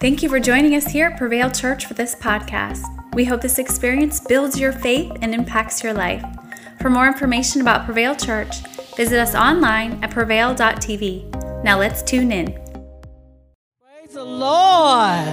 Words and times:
Thank 0.00 0.22
you 0.22 0.30
for 0.30 0.40
joining 0.40 0.74
us 0.76 0.86
here 0.86 1.08
at 1.08 1.18
Prevail 1.18 1.50
Church 1.50 1.84
for 1.84 1.92
this 1.92 2.14
podcast. 2.14 2.86
We 3.14 3.26
hope 3.26 3.42
this 3.42 3.58
experience 3.58 4.18
builds 4.18 4.58
your 4.58 4.72
faith 4.72 5.12
and 5.20 5.34
impacts 5.34 5.84
your 5.84 5.92
life. 5.92 6.24
For 6.80 6.88
more 6.88 7.06
information 7.06 7.60
about 7.60 7.84
Prevail 7.84 8.16
Church, 8.16 8.60
visit 8.96 9.18
us 9.18 9.34
online 9.34 10.02
at 10.02 10.10
prevail.tv. 10.10 11.62
Now 11.62 11.78
let's 11.78 12.02
tune 12.02 12.32
in. 12.32 12.46
Praise 13.82 14.14
the 14.14 14.24
Lord. 14.24 15.26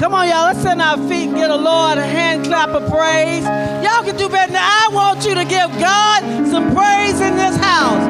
Come 0.00 0.12
on, 0.12 0.26
y'all. 0.28 0.46
Let's 0.46 0.58
stand 0.58 0.82
our 0.82 0.96
feet 1.08 1.28
and 1.28 1.36
get 1.36 1.50
a 1.50 1.54
Lord 1.54 1.98
a 1.98 2.04
hand 2.04 2.46
clap 2.46 2.70
of 2.70 2.82
praise. 2.90 3.44
Y'all 3.84 4.02
can 4.02 4.16
do 4.16 4.28
better 4.28 4.54
than 4.54 4.60
I 4.60 4.90
want 4.92 5.24
you 5.24 5.36
to 5.36 5.44
give 5.44 5.70
God 5.78 6.24
some 6.48 6.74
praise 6.74 7.20
in 7.20 7.36
this 7.36 7.56
house. 7.58 8.02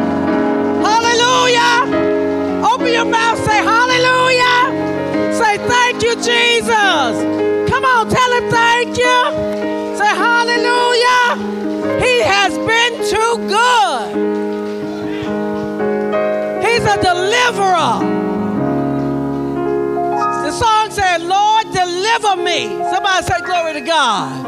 Hallelujah. 0.80 2.64
Open 2.66 2.90
your 2.90 3.04
mouth, 3.04 3.38
say 3.44 3.62
hallelujah. 3.62 4.67
Say 5.38 5.56
thank 5.68 6.02
you, 6.02 6.14
Jesus. 6.16 7.12
Come 7.70 7.84
on, 7.84 8.08
tell 8.08 8.32
him 8.32 8.50
thank 8.50 8.98
you. 8.98 9.18
Say 9.96 10.12
hallelujah. 10.26 11.36
He 12.04 12.20
has 12.22 12.58
been 12.58 12.94
too 13.08 13.32
good. 13.46 14.08
He's 16.64 16.84
a 16.84 16.96
deliverer. 17.00 18.16
The 20.44 20.50
song 20.52 20.90
said, 20.90 21.22
Lord, 21.22 21.70
deliver 21.72 22.36
me. 22.42 22.68
Somebody 22.92 23.26
say 23.26 23.40
glory 23.44 23.72
to 23.74 23.80
God. 23.80 24.46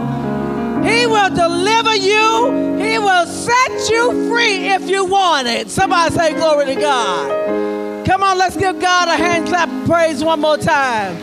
He 0.85 1.07
will 1.07 1.31
deliver 1.31 1.95
you. 1.95 2.79
He 2.79 2.99
will 2.99 3.27
set 3.27 3.91
you 3.91 4.29
free 4.29 4.69
if 4.69 4.89
you 4.89 5.05
want 5.05 5.47
it. 5.47 5.71
Somebody 5.71 6.15
say 6.15 6.35
glory 6.35 6.67
to 6.67 6.75
God. 6.75 7.80
Come 8.11 8.25
on, 8.25 8.39
let's 8.39 8.57
give 8.57 8.81
God 8.81 9.07
a 9.07 9.15
hand 9.15 9.47
clap 9.47 9.69
of 9.69 9.87
praise 9.87 10.25
one 10.25 10.41
more 10.41 10.57
time. 10.57 11.17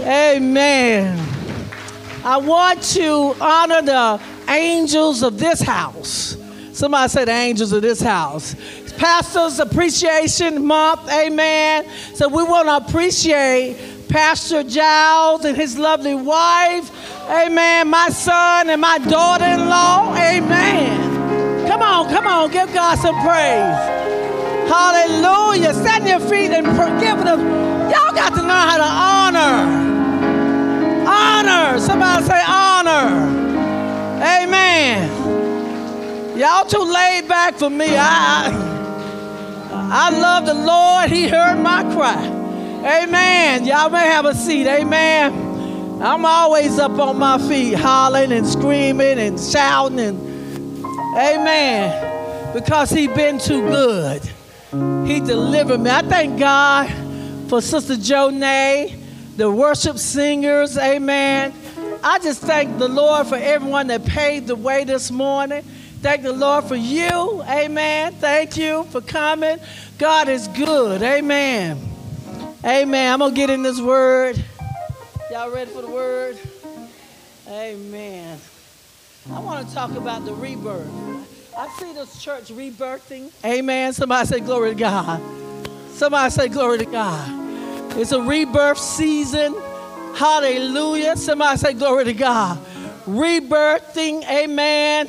Amen. 0.00 1.18
I 2.22 2.36
want 2.36 2.82
to 2.82 3.34
honor 3.40 3.80
the 3.80 4.20
angels 4.50 5.22
of 5.22 5.38
this 5.38 5.62
house. 5.62 6.36
Somebody 6.74 7.08
say 7.08 7.24
the 7.24 7.32
angels 7.32 7.72
of 7.72 7.80
this 7.80 8.02
house. 8.02 8.54
Pastor's 8.98 9.58
Appreciation 9.58 10.66
Month, 10.66 11.10
amen. 11.10 11.88
So 12.14 12.28
we 12.28 12.42
want 12.42 12.68
to 12.68 12.86
appreciate 12.86 13.78
Pastor 14.10 14.62
Giles 14.62 15.46
and 15.46 15.56
his 15.56 15.78
lovely 15.78 16.14
wife, 16.14 16.90
amen. 17.30 17.88
My 17.88 18.10
son 18.10 18.68
and 18.68 18.82
my 18.82 18.98
daughter 18.98 19.46
in 19.46 19.66
law, 19.70 20.14
amen. 20.14 21.66
Come 21.66 21.80
on, 21.80 22.10
come 22.10 22.26
on, 22.26 22.50
give 22.50 22.70
God 22.74 22.98
some 22.98 23.18
praise. 23.22 23.99
Hallelujah. 24.70 25.74
Stand 25.74 26.06
your 26.06 26.20
feet 26.20 26.52
and 26.52 26.64
forgive 26.64 27.24
them. 27.24 27.40
Y'all 27.90 28.14
got 28.14 28.32
to 28.34 28.40
learn 28.40 28.68
how 28.70 28.76
to 28.76 28.84
honor. 28.84 29.56
Honor. 31.08 31.80
Somebody 31.80 32.24
say 32.24 32.40
honor. 32.46 33.08
Amen. 34.22 35.08
Y'all 36.38 36.64
too 36.64 36.84
laid 36.84 37.26
back 37.26 37.56
for 37.56 37.68
me. 37.68 37.96
I, 37.96 38.48
I 39.72 40.10
love 40.10 40.46
the 40.46 40.54
Lord. 40.54 41.10
He 41.10 41.26
heard 41.26 41.56
my 41.56 41.82
cry. 41.92 42.24
Amen. 43.02 43.64
Y'all 43.64 43.90
may 43.90 44.06
have 44.06 44.24
a 44.24 44.36
seat. 44.36 44.68
Amen. 44.68 45.32
I'm 46.00 46.24
always 46.24 46.78
up 46.78 46.92
on 46.92 47.18
my 47.18 47.38
feet, 47.48 47.74
hollering 47.74 48.30
and 48.30 48.46
screaming 48.46 49.18
and 49.18 49.38
shouting 49.38 49.98
and 49.98 50.18
amen. 51.18 52.54
Because 52.54 52.90
he 52.90 53.08
been 53.08 53.38
too 53.38 53.62
good. 53.62 54.29
He 55.10 55.18
delivered 55.18 55.80
me. 55.80 55.90
I 55.90 56.02
thank 56.02 56.38
God 56.38 56.88
for 57.48 57.60
Sister 57.60 57.94
Jonay, 57.94 58.96
the 59.36 59.50
worship 59.50 59.98
singers, 59.98 60.78
amen. 60.78 61.52
I 62.04 62.20
just 62.20 62.42
thank 62.42 62.78
the 62.78 62.86
Lord 62.86 63.26
for 63.26 63.34
everyone 63.34 63.88
that 63.88 64.04
paved 64.04 64.46
the 64.46 64.54
way 64.54 64.84
this 64.84 65.10
morning. 65.10 65.64
Thank 66.00 66.22
the 66.22 66.32
Lord 66.32 66.62
for 66.66 66.76
you, 66.76 67.42
amen. 67.42 68.14
Thank 68.20 68.56
you 68.56 68.84
for 68.84 69.00
coming. 69.00 69.58
God 69.98 70.28
is 70.28 70.46
good, 70.46 71.02
amen. 71.02 71.76
Amen. 72.64 73.12
I'm 73.12 73.18
going 73.18 73.32
to 73.32 73.36
get 73.36 73.50
in 73.50 73.64
this 73.64 73.80
word. 73.80 74.40
Y'all 75.32 75.50
ready 75.50 75.72
for 75.72 75.82
the 75.82 75.90
word? 75.90 76.38
Amen. 77.48 78.38
I 79.32 79.40
want 79.40 79.66
to 79.66 79.74
talk 79.74 79.90
about 79.90 80.24
the 80.24 80.34
rebirth. 80.34 81.19
I 81.60 81.68
see 81.78 81.92
this 81.92 82.22
church 82.22 82.44
rebirthing. 82.44 83.30
Amen. 83.44 83.92
Somebody 83.92 84.26
say 84.26 84.40
glory 84.40 84.70
to 84.70 84.74
God. 84.74 85.20
Somebody 85.90 86.30
say 86.30 86.48
glory 86.48 86.78
to 86.78 86.86
God. 86.86 87.98
It's 87.98 88.12
a 88.12 88.22
rebirth 88.22 88.78
season. 88.78 89.54
Hallelujah. 90.14 91.18
Somebody 91.18 91.58
say 91.58 91.74
glory 91.74 92.06
to 92.06 92.14
God. 92.14 92.58
Rebirthing. 93.04 94.26
Amen. 94.26 95.08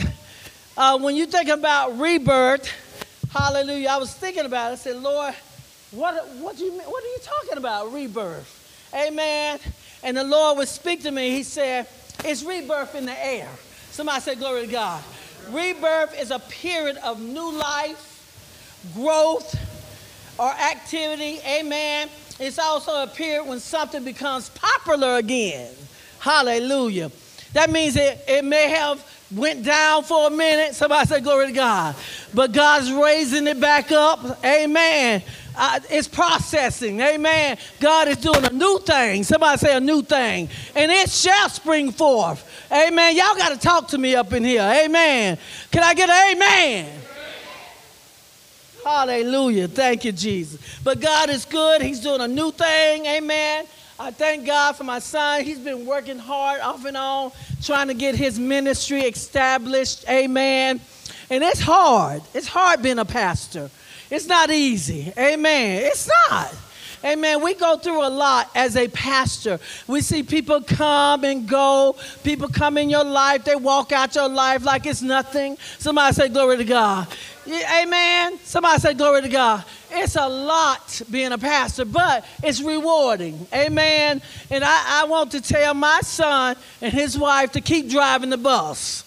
Uh, 0.75 0.99
when 0.99 1.15
you 1.15 1.25
think 1.25 1.47
about 1.47 1.97
rebirth, 1.97 2.69
hallelujah, 3.31 3.87
I 3.87 3.95
was 3.95 4.13
thinking 4.13 4.43
about 4.43 4.71
it. 4.71 4.73
I 4.73 4.75
said, 4.75 4.97
Lord, 4.97 5.33
what, 5.91 6.27
what, 6.39 6.57
do 6.57 6.65
you, 6.65 6.73
what 6.73 7.01
are 7.01 7.07
you 7.07 7.19
talking 7.21 7.59
about, 7.59 7.93
rebirth? 7.93 8.89
Amen. 8.93 9.57
And 10.03 10.17
the 10.17 10.25
Lord 10.25 10.57
would 10.57 10.67
speak 10.67 11.03
to 11.03 11.11
me. 11.11 11.29
He 11.29 11.43
said, 11.43 11.87
It's 12.25 12.43
rebirth 12.43 12.93
in 12.95 13.05
the 13.05 13.25
air. 13.25 13.47
Somebody 13.91 14.19
say, 14.19 14.35
Glory 14.35 14.65
to 14.65 14.67
God. 14.67 15.01
Rebirth 15.49 16.19
is 16.19 16.31
a 16.31 16.39
period 16.39 16.97
of 16.97 17.19
new 17.21 17.51
life, 17.51 18.87
growth, 18.93 19.55
or 20.37 20.49
activity. 20.49 21.39
Amen. 21.47 22.09
It's 22.39 22.57
also 22.59 23.03
a 23.03 23.07
period 23.07 23.45
when 23.47 23.59
something 23.59 24.03
becomes 24.03 24.49
popular 24.49 25.17
again. 25.17 25.73
Hallelujah. 26.19 27.11
That 27.53 27.69
means 27.69 27.95
it, 27.95 28.23
it 28.27 28.45
may 28.45 28.69
have 28.69 29.05
went 29.35 29.63
down 29.63 30.03
for 30.03 30.27
a 30.27 30.29
minute. 30.29 30.73
Somebody 30.75 31.07
say 31.07 31.19
glory 31.19 31.47
to 31.47 31.53
God. 31.53 31.95
But 32.33 32.51
God's 32.51 32.91
raising 32.91 33.47
it 33.47 33.59
back 33.59 33.91
up. 33.91 34.43
Amen. 34.43 35.21
Uh, 35.55 35.79
it's 35.89 36.07
processing. 36.07 36.99
Amen. 37.01 37.57
God 37.79 38.07
is 38.07 38.17
doing 38.17 38.45
a 38.45 38.51
new 38.51 38.79
thing. 38.79 39.23
Somebody 39.23 39.57
say 39.57 39.75
a 39.75 39.79
new 39.79 40.01
thing. 40.01 40.49
And 40.75 40.91
it 40.91 41.09
shall 41.09 41.49
spring 41.49 41.91
forth. 41.91 42.47
Amen. 42.71 43.15
Y'all 43.15 43.35
got 43.35 43.49
to 43.49 43.57
talk 43.57 43.89
to 43.89 43.97
me 43.97 44.15
up 44.15 44.31
in 44.33 44.43
here. 44.43 44.61
Amen. 44.61 45.37
Can 45.71 45.83
I 45.83 45.93
get 45.93 46.09
an 46.09 46.35
amen? 46.35 47.01
Hallelujah. 48.83 49.67
Thank 49.67 50.05
you, 50.05 50.11
Jesus. 50.11 50.59
But 50.83 50.99
God 50.99 51.29
is 51.29 51.45
good. 51.45 51.81
He's 51.81 51.99
doing 51.99 52.21
a 52.21 52.27
new 52.27 52.51
thing. 52.51 53.05
Amen. 53.05 53.65
I 53.99 54.09
thank 54.09 54.47
God 54.47 54.75
for 54.75 54.83
my 54.83 54.97
son. 54.97 55.43
He's 55.43 55.59
been 55.59 55.85
working 55.85 56.17
hard 56.17 56.59
off 56.61 56.85
and 56.85 56.97
on, 56.97 57.31
trying 57.61 57.87
to 57.87 57.93
get 57.93 58.15
his 58.15 58.39
ministry 58.39 59.01
established. 59.01 60.09
Amen. 60.09 60.81
And 61.29 61.43
it's 61.43 61.59
hard. 61.59 62.23
It's 62.33 62.47
hard 62.47 62.81
being 62.81 62.97
a 62.97 63.05
pastor. 63.05 63.69
It's 64.11 64.27
not 64.27 64.51
easy. 64.51 65.11
Amen. 65.17 65.83
It's 65.85 66.09
not. 66.29 66.53
Amen. 67.03 67.41
We 67.41 67.55
go 67.55 67.77
through 67.77 68.05
a 68.05 68.09
lot 68.09 68.51
as 68.53 68.75
a 68.75 68.87
pastor. 68.89 69.59
We 69.87 70.01
see 70.01 70.21
people 70.21 70.61
come 70.61 71.23
and 71.23 71.47
go. 71.47 71.95
People 72.23 72.47
come 72.49 72.77
in 72.77 72.89
your 72.89 73.05
life. 73.05 73.43
They 73.43 73.55
walk 73.55 73.91
out 73.91 74.13
your 74.13 74.29
life 74.29 74.63
like 74.63 74.85
it's 74.85 75.01
nothing. 75.01 75.57
Somebody 75.79 76.13
say, 76.13 76.27
Glory 76.27 76.57
to 76.57 76.63
God. 76.63 77.07
Amen. 77.47 78.37
Somebody 78.43 78.79
say, 78.81 78.93
Glory 78.93 79.23
to 79.23 79.29
God. 79.29 79.63
It's 79.89 80.15
a 80.15 80.27
lot 80.27 81.01
being 81.09 81.31
a 81.31 81.37
pastor, 81.37 81.85
but 81.85 82.23
it's 82.43 82.61
rewarding. 82.61 83.47
Amen. 83.53 84.21
And 84.51 84.63
I, 84.63 85.01
I 85.01 85.05
want 85.05 85.31
to 85.31 85.41
tell 85.41 85.73
my 85.73 86.01
son 86.01 86.55
and 86.81 86.93
his 86.93 87.17
wife 87.17 87.53
to 87.53 87.61
keep 87.61 87.89
driving 87.89 88.29
the 88.29 88.37
bus. 88.37 89.05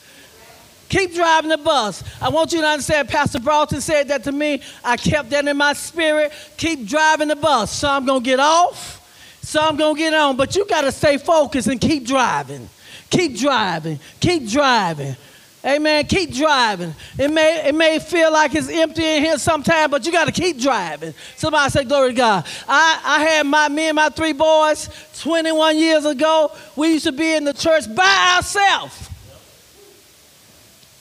Keep 0.89 1.15
driving 1.15 1.51
the 1.51 1.59
bus. 1.59 2.05
I 2.21 2.29
want 2.29 2.53
you 2.53 2.61
to 2.61 2.67
understand, 2.67 3.09
Pastor 3.09 3.41
Broughton 3.41 3.81
said 3.81 4.09
that 4.09 4.25
to 4.25 4.33
me. 4.33 4.63
I 4.85 4.97
kept 4.97 5.31
that 5.31 5.47
in 5.47 5.57
my 5.57 5.73
spirit. 5.73 6.33
Keep 6.57 6.87
driving 6.87 7.29
the 7.29 7.37
bus. 7.37 7.73
Some 7.73 8.07
going 8.07 8.23
to 8.23 8.25
get 8.25 8.41
off, 8.41 9.01
some 9.43 9.77
going 9.77 9.97
to 9.97 9.99
get 9.99 10.15
on, 10.15 10.37
but 10.37 10.55
you 10.55 10.67
got 10.67 10.83
to 10.83 10.93
stay 10.93 11.19
focused 11.19 11.69
and 11.69 11.81
keep 11.81 12.07
driving. 12.07 12.69
Keep 13.11 13.37
driving. 13.37 13.99
Keep 14.21 14.49
driving. 14.49 15.17
Amen. 15.65 16.05
Keep 16.05 16.35
driving. 16.35 16.95
It 17.19 17.31
may, 17.31 17.67
it 17.69 17.75
may 17.75 17.99
feel 17.99 18.31
like 18.31 18.55
it's 18.55 18.69
empty 18.69 19.03
in 19.03 19.25
here 19.25 19.39
sometimes, 19.39 19.91
but 19.91 20.05
you 20.05 20.13
got 20.13 20.27
to 20.27 20.33
keep 20.33 20.61
driving. 20.61 21.15
Somebody 21.37 21.71
say, 21.71 21.85
Glory 21.85 22.11
to 22.11 22.17
God. 22.17 22.47
I, 22.69 23.01
I 23.03 23.23
had 23.23 23.47
my 23.47 23.71
me 23.71 23.89
and 23.89 23.97
my 23.97 24.11
three 24.11 24.35
boys 24.35 24.91
21 25.21 25.79
years 25.79 26.05
ago. 26.05 26.53
We 26.77 26.93
used 26.93 27.07
to 27.07 27.13
be 27.13 27.35
in 27.35 27.45
the 27.45 27.55
church 27.55 27.93
by 27.95 28.35
ourselves. 28.37 29.11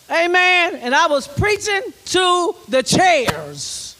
Amen. 0.09 0.75
And 0.75 0.93
I 0.93 1.07
was 1.07 1.27
preaching 1.27 1.81
to 2.05 2.55
the 2.67 2.83
chairs. 2.83 3.95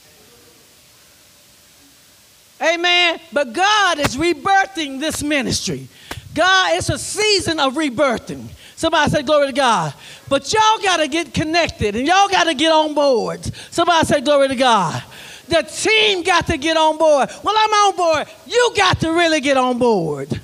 Amen. 2.61 3.19
But 3.31 3.53
God 3.53 4.00
is 4.00 4.15
rebirthing 4.15 5.00
this 5.00 5.23
ministry. 5.23 5.88
God, 6.33 6.77
it's 6.77 6.89
a 6.89 6.97
season 6.97 7.59
of 7.59 7.73
rebirthing. 7.73 8.47
Somebody 8.75 9.11
say, 9.11 9.21
Glory 9.21 9.47
to 9.47 9.53
God. 9.53 9.94
But 10.29 10.51
y'all 10.51 10.79
got 10.81 10.97
to 10.97 11.07
get 11.07 11.33
connected 11.33 11.95
and 11.95 12.07
y'all 12.07 12.27
got 12.29 12.45
to 12.45 12.53
get 12.53 12.71
on 12.71 12.94
board. 12.94 13.44
Somebody 13.71 14.05
say, 14.05 14.21
Glory 14.21 14.47
to 14.47 14.55
God. 14.55 15.03
The 15.47 15.61
team 15.61 16.23
got 16.23 16.47
to 16.47 16.57
get 16.57 16.77
on 16.77 16.97
board. 16.97 17.29
Well, 17.44 17.55
I'm 17.57 17.69
on 17.71 17.95
board. 17.95 18.27
You 18.47 18.73
got 18.75 19.00
to 19.01 19.11
really 19.11 19.41
get 19.41 19.57
on 19.57 19.77
board. 19.77 20.39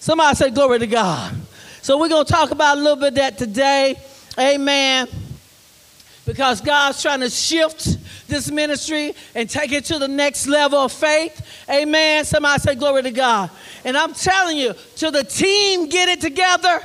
Somebody 0.00 0.36
say, 0.36 0.50
Glory 0.50 0.80
to 0.80 0.86
God. 0.86 1.34
So 1.82 1.98
we're 1.98 2.08
going 2.08 2.26
to 2.26 2.32
talk 2.32 2.50
about 2.50 2.78
a 2.78 2.80
little 2.80 2.96
bit 2.96 3.14
that 3.14 3.38
today. 3.38 3.96
Amen. 4.38 5.08
Because 6.26 6.60
God's 6.60 7.02
trying 7.02 7.20
to 7.20 7.30
shift 7.30 7.98
this 8.28 8.50
ministry 8.50 9.14
and 9.34 9.48
take 9.50 9.72
it 9.72 9.84
to 9.86 9.98
the 9.98 10.06
next 10.08 10.46
level 10.46 10.78
of 10.78 10.92
faith. 10.92 11.44
Amen. 11.68 12.24
Somebody 12.24 12.60
say, 12.60 12.74
Glory 12.74 13.02
to 13.02 13.10
God. 13.10 13.50
And 13.84 13.96
I'm 13.96 14.14
telling 14.14 14.56
you, 14.56 14.74
till 14.96 15.10
the 15.10 15.24
team 15.24 15.88
get 15.88 16.08
it 16.08 16.20
together, 16.20 16.80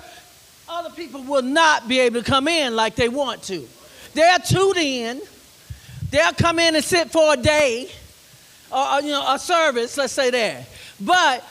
other 0.68 0.90
people 0.90 1.22
will 1.24 1.44
not 1.44 1.88
be 1.88 2.00
able 2.00 2.22
to 2.22 2.26
come 2.26 2.48
in 2.48 2.76
like 2.76 2.96
they 2.96 3.10
want 3.10 3.44
to. 3.44 3.68
They're 4.14 4.40
tuned 4.40 4.78
in. 4.78 5.22
They'll 6.10 6.34
come 6.34 6.60
in 6.60 6.76
and 6.76 6.84
sit 6.84 7.12
for 7.12 7.34
a 7.34 7.38
day 7.38 7.90
or, 8.72 9.02
you 9.02 9.12
know, 9.12 9.34
a 9.34 9.40
service, 9.40 9.98
let's 9.98 10.14
say 10.14 10.30
that. 10.32 10.68
But 11.00 11.44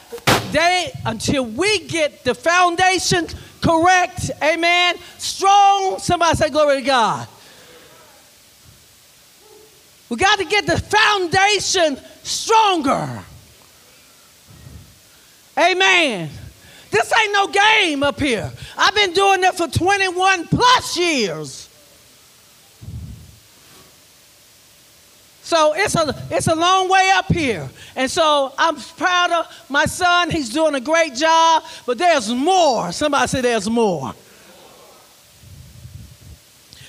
they, 0.52 0.90
until 1.04 1.44
we 1.44 1.80
get 1.80 2.24
the 2.24 2.34
foundation 2.34 3.26
correct, 3.64 4.30
amen, 4.42 4.96
strong, 5.18 5.98
somebody 5.98 6.36
say 6.36 6.50
glory 6.50 6.76
to 6.76 6.82
God. 6.82 7.26
We 10.10 10.16
got 10.18 10.38
to 10.38 10.44
get 10.44 10.66
the 10.66 10.78
foundation 10.78 11.98
stronger. 12.22 13.24
Amen. 15.58 16.28
This 16.90 17.12
ain't 17.18 17.32
no 17.32 17.48
game 17.48 18.02
up 18.02 18.20
here. 18.20 18.52
I've 18.76 18.94
been 18.94 19.12
doing 19.12 19.42
it 19.42 19.54
for 19.54 19.66
21 19.66 20.46
plus 20.48 20.96
years. 20.96 21.68
So 25.44 25.74
it's 25.76 25.94
a, 25.94 26.16
it's 26.30 26.46
a 26.46 26.54
long 26.54 26.88
way 26.88 27.10
up 27.14 27.30
here. 27.30 27.68
And 27.96 28.10
so 28.10 28.54
I'm 28.56 28.76
proud 28.76 29.30
of 29.30 29.66
my 29.68 29.84
son. 29.84 30.30
He's 30.30 30.48
doing 30.48 30.74
a 30.74 30.80
great 30.80 31.14
job, 31.14 31.62
but 31.84 31.98
there's 31.98 32.32
more. 32.32 32.90
Somebody 32.92 33.28
say 33.28 33.40
there's 33.42 33.68
more. 33.68 34.14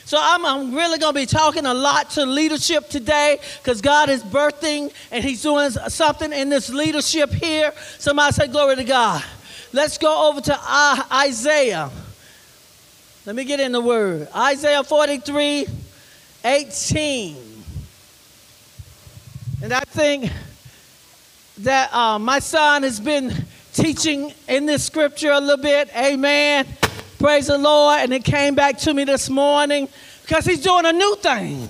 So 0.06 0.18
I'm, 0.22 0.46
I'm 0.46 0.74
really 0.74 0.98
going 1.00 1.14
to 1.14 1.20
be 1.20 1.26
talking 1.26 1.66
a 1.66 1.74
lot 1.74 2.12
to 2.12 2.26
leadership 2.26 2.88
today 2.88 3.40
because 3.62 3.82
God 3.82 4.08
is 4.08 4.24
birthing 4.24 4.94
and 5.12 5.22
He's 5.22 5.42
doing 5.42 5.72
something 5.72 6.32
in 6.32 6.48
this 6.48 6.70
leadership 6.70 7.32
here. 7.32 7.74
Somebody 7.98 8.32
say, 8.32 8.48
Glory 8.48 8.78
to 8.78 8.86
God. 8.86 9.22
Let's 9.74 9.98
go 9.98 10.30
over 10.30 10.40
to 10.40 10.60
Isaiah. 11.12 11.92
Let 13.26 13.36
me 13.36 13.44
get 13.44 13.60
in 13.60 13.74
the 13.74 13.82
word. 13.82 14.30
Isaiah 14.34 14.84
43 14.84 15.68
18. 16.46 17.55
And 19.62 19.74
I 19.74 19.82
think 19.82 20.32
that 21.60 21.94
uh, 21.94 22.20
my 22.20 22.40
son 22.40 22.84
has 22.84 23.00
been 23.00 23.34
teaching 23.74 24.34
in 24.48 24.66
this 24.66 24.84
scripture 24.84 25.32
a 25.32 25.40
little 25.40 25.62
bit. 25.62 25.90
Amen. 25.96 26.68
Praise 27.20 27.48
the 27.48 27.58
Lord. 27.58 28.00
And 28.02 28.14
it 28.14 28.24
came 28.24 28.56
back 28.56 28.78
to 28.80 28.94
me 28.94 29.06
this 29.06 29.30
morning 29.30 29.88
because 30.22 30.46
he's 30.46 30.62
doing 30.62 30.86
a 30.86 30.94
new 30.94 31.16
thing. 31.18 31.68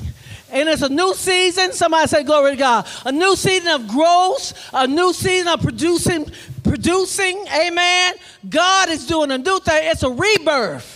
And 0.51 0.69
it's 0.69 0.81
a 0.81 0.89
new 0.89 1.13
season. 1.13 1.73
Somebody 1.73 2.07
say, 2.07 2.23
Glory 2.23 2.51
to 2.51 2.57
God. 2.57 2.87
A 3.05 3.11
new 3.11 3.35
season 3.35 3.69
of 3.69 3.87
growth, 3.87 4.53
a 4.73 4.87
new 4.87 5.13
season 5.13 5.47
of 5.47 5.61
producing, 5.61 6.29
producing. 6.63 7.45
Amen. 7.47 8.13
God 8.49 8.89
is 8.89 9.05
doing 9.05 9.31
a 9.31 9.37
new 9.37 9.59
thing. 9.59 9.79
It's 9.83 10.03
a 10.03 10.09
rebirth. 10.09 10.94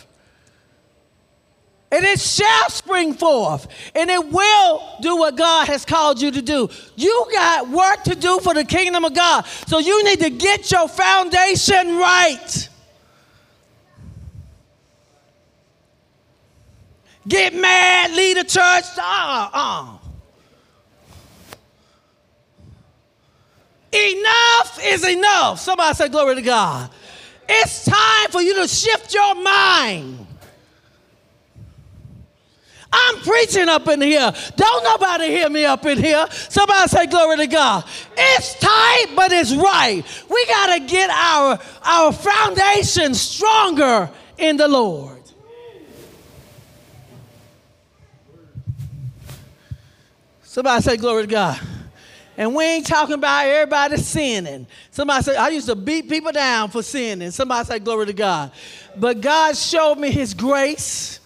And 1.92 2.06
it 2.06 2.20
shall 2.20 2.70
spring 2.70 3.16
forth, 3.16 3.68
and 3.96 4.12
it 4.12 4.32
will 4.32 4.82
do 5.02 5.18
what 5.18 5.36
God 5.36 5.68
has 5.68 5.86
called 5.86 6.22
you 6.22 6.30
to 6.30 6.42
do. 6.42 6.70
You 6.96 7.28
got 7.32 7.68
work 7.68 8.04
to 8.04 8.16
do 8.16 8.40
for 8.42 8.54
the 8.54 8.64
kingdom 8.64 9.06
of 9.06 9.16
God. 9.16 9.46
So 9.66 9.80
you 9.80 10.04
need 10.04 10.20
to 10.20 10.30
get 10.30 10.72
your 10.72 10.88
foundation 10.88 11.98
right. 11.98 12.70
Get 17.28 17.56
mad, 17.56 18.12
lead 18.12 18.38
a 18.38 18.44
church. 18.44 18.86
Uh, 18.98 19.50
uh. 19.52 19.98
Enough 23.92 24.80
is 24.84 25.08
enough. 25.08 25.60
Somebody 25.60 25.96
say, 25.96 26.10
Glory 26.10 26.36
to 26.36 26.42
God. 26.42 26.92
It's 27.48 27.86
time 27.86 28.30
for 28.30 28.42
you 28.42 28.54
to 28.56 28.68
shift 28.68 29.12
your 29.14 29.34
mind. 29.36 30.28
I'm 32.92 33.18
preaching 33.18 33.70
up 33.70 33.88
in 33.88 34.02
here. 34.02 34.34
Don't 34.56 34.84
nobody 34.84 35.28
hear 35.28 35.50
me 35.50 35.66
up 35.66 35.86
in 35.86 35.98
here. 35.98 36.26
Somebody 36.32 36.88
say 36.88 37.06
glory 37.06 37.38
to 37.38 37.48
God. 37.48 37.86
It's 38.18 38.56
tight, 38.56 39.08
but 39.16 39.32
it's 39.32 39.54
right. 39.54 40.04
We 40.30 40.46
got 40.48 40.74
to 40.76 40.80
get 40.86 41.10
our, 41.10 41.60
our 41.84 42.12
foundation 42.12 43.14
stronger 43.14 44.10
in 44.38 44.58
the 44.58 44.68
Lord. 44.68 45.18
Somebody 50.42 50.82
say 50.82 50.98
glory 50.98 51.24
to 51.24 51.30
God. 51.30 51.60
And 52.36 52.56
we 52.56 52.64
ain't 52.64 52.88
talking 52.88 53.16
about 53.16 53.46
everybody 53.46 53.98
sinning. 53.98 54.66
Somebody 54.92 55.24
say, 55.24 55.36
I 55.36 55.50
used 55.50 55.68
to 55.68 55.76
beat 55.76 56.10
people 56.10 56.32
down 56.32 56.70
for 56.70 56.82
sinning. 56.82 57.32
Somebody 57.32 57.68
say, 57.68 57.80
glory 57.80 58.08
to 58.08 58.14
God. 58.14 58.52
But 58.96 59.22
God 59.22 59.56
showed 59.56 59.96
me 59.96 60.10
his 60.10 60.34
grace 60.34 61.19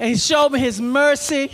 and 0.00 0.08
he 0.08 0.16
showed 0.16 0.48
me 0.48 0.58
his 0.58 0.80
mercy 0.80 1.52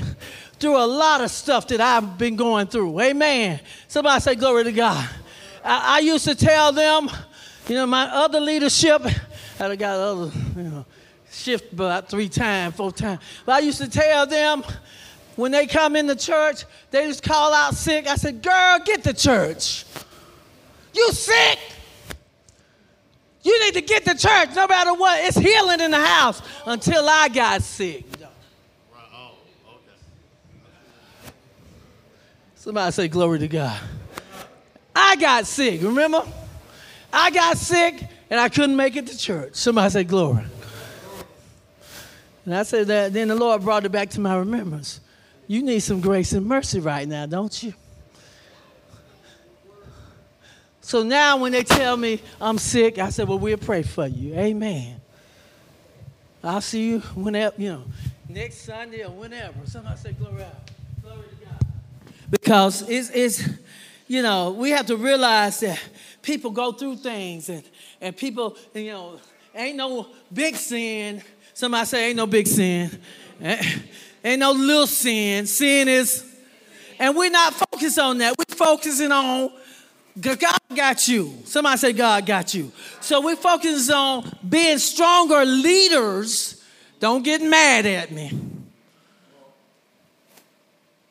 through 0.61 0.77
a 0.77 0.87
lot 0.87 1.21
of 1.21 1.33
stuff 1.33 1.67
that 1.67 1.81
I've 1.81 2.17
been 2.17 2.37
going 2.37 2.69
through. 2.69 3.01
Amen. 3.01 3.59
Somebody 3.89 4.21
say, 4.21 4.37
Glory 4.37 4.63
to 4.63 4.73
God. 4.73 5.11
I, 5.65 5.97
I 5.97 5.99
used 5.99 6.25
to 6.27 6.37
tell 6.37 6.71
them, 6.71 7.11
you 7.69 7.75
know, 7.75 7.87
my 7.89 8.05
other 8.05 8.39
leadership, 8.39 9.03
I 9.59 9.75
got 9.75 9.99
other, 9.99 10.31
you 10.57 10.63
know, 10.63 10.87
shift 11.29 11.73
about 11.73 12.09
three 12.09 12.29
times, 12.29 12.77
four 12.77 12.93
times. 12.93 13.21
But 13.45 13.57
I 13.57 13.59
used 13.59 13.79
to 13.79 13.91
tell 13.91 14.29
them 14.29 14.63
when 15.35 15.51
they 15.51 15.67
come 15.67 15.97
in 15.97 16.07
the 16.07 16.15
church, 16.15 16.67
they 16.93 17.05
just 17.09 17.25
call 17.25 17.53
out 17.53 17.75
sick. 17.75 18.07
I 18.07 18.15
said, 18.15 18.45
Girl, 18.45 18.79
get 18.85 19.03
to 19.03 19.13
church. 19.13 19.85
You 20.95 21.11
sick? 21.11 21.59
You 23.43 23.65
need 23.65 23.75
to 23.75 23.81
get 23.81 24.05
to 24.05 24.17
church 24.17 24.51
no 24.55 24.69
matter 24.69 24.95
what. 24.95 25.25
It's 25.25 25.37
healing 25.37 25.81
in 25.81 25.91
the 25.91 26.01
house 26.01 26.41
until 26.65 27.09
I 27.09 27.29
got 27.29 27.63
sick. 27.63 28.05
Somebody 32.67 32.91
say, 32.91 33.07
Glory 33.07 33.39
to 33.39 33.47
God. 33.47 33.81
I 34.93 35.15
got 35.15 35.47
sick, 35.47 35.81
remember? 35.83 36.25
I 37.13 37.31
got 37.31 37.57
sick 37.57 38.03
and 38.29 38.41
I 38.41 38.49
couldn't 38.49 38.75
make 38.75 38.97
it 38.97 39.07
to 39.07 39.17
church. 39.17 39.55
Somebody 39.55 39.89
say, 39.91 40.03
Glory. 40.03 40.43
And 42.45 42.57
I 42.57 42.65
said 42.65 42.89
that, 42.89 43.13
then 43.13 43.29
the 43.29 43.37
Lord 43.37 43.63
brought 43.63 43.85
it 43.85 43.93
back 43.93 44.11
to 44.11 44.21
my 44.21 44.37
remembrance. 44.37 44.99
You 45.47 45.63
need 45.63 45.79
some 45.79 46.01
grace 46.01 46.33
and 46.33 46.45
mercy 46.45 46.81
right 46.81 47.07
now, 47.07 47.27
don't 47.27 47.63
you? 47.63 47.73
So 50.81 51.05
now 51.05 51.37
when 51.37 51.53
they 51.53 51.63
tell 51.63 51.97
me 51.97 52.21
I'm 52.41 52.59
sick, 52.59 52.99
I 52.99 53.11
said, 53.11 53.29
Well, 53.29 53.39
we'll 53.39 53.59
pray 53.59 53.85
for 53.85 54.09
you. 54.09 54.35
Amen. 54.35 55.01
I'll 56.43 56.61
see 56.61 56.89
you 56.89 56.99
whenever, 57.15 57.55
you 57.59 57.69
know, 57.69 57.85
next 58.29 58.63
Sunday 58.63 59.05
or 59.05 59.11
whenever. 59.13 59.55
Somebody 59.67 60.01
say, 60.01 60.13
Glory 60.15 60.43
out 60.43 60.67
because 62.41 62.83
it's, 62.89 63.11
it's, 63.11 63.49
you 64.07 64.23
know, 64.23 64.51
we 64.51 64.71
have 64.71 64.87
to 64.87 64.97
realize 64.97 65.61
that 65.61 65.81
people 66.23 66.51
go 66.51 66.71
through 66.71 66.97
things 66.97 67.49
and, 67.49 67.63
and 68.01 68.17
people, 68.17 68.57
you 68.75 68.93
know, 68.93 69.19
ain't 69.55 69.77
no 69.77 70.07
big 70.33 70.55
sin. 70.55 71.23
Somebody 71.55 71.87
say, 71.87 72.09
ain't 72.09 72.17
no 72.17 72.27
big 72.27 72.47
sin. 72.47 72.91
Eh, 73.41 73.79
ain't 74.23 74.41
no 74.41 74.53
little 74.53 74.87
sin. 74.87 75.47
Sin 75.47 75.89
is, 75.89 76.25
and 76.99 77.17
we're 77.17 77.31
not 77.31 77.55
focused 77.55 77.99
on 77.99 78.19
that. 78.19 78.35
We're 78.39 78.55
focusing 78.55 79.13
on 79.13 79.51
God 80.21 80.61
got 80.75 81.09
you. 81.09 81.39
Somebody 81.45 81.77
say, 81.79 81.93
God 81.93 82.25
got 82.25 82.55
you. 82.55 82.73
So 83.01 83.21
we're 83.21 83.37
focus 83.37 83.91
on 83.91 84.31
being 84.49 84.79
stronger 84.79 85.45
leaders. 85.45 86.63
Don't 87.01 87.23
get 87.23 87.43
mad 87.43 87.87
at 87.87 88.13
me. 88.13 88.33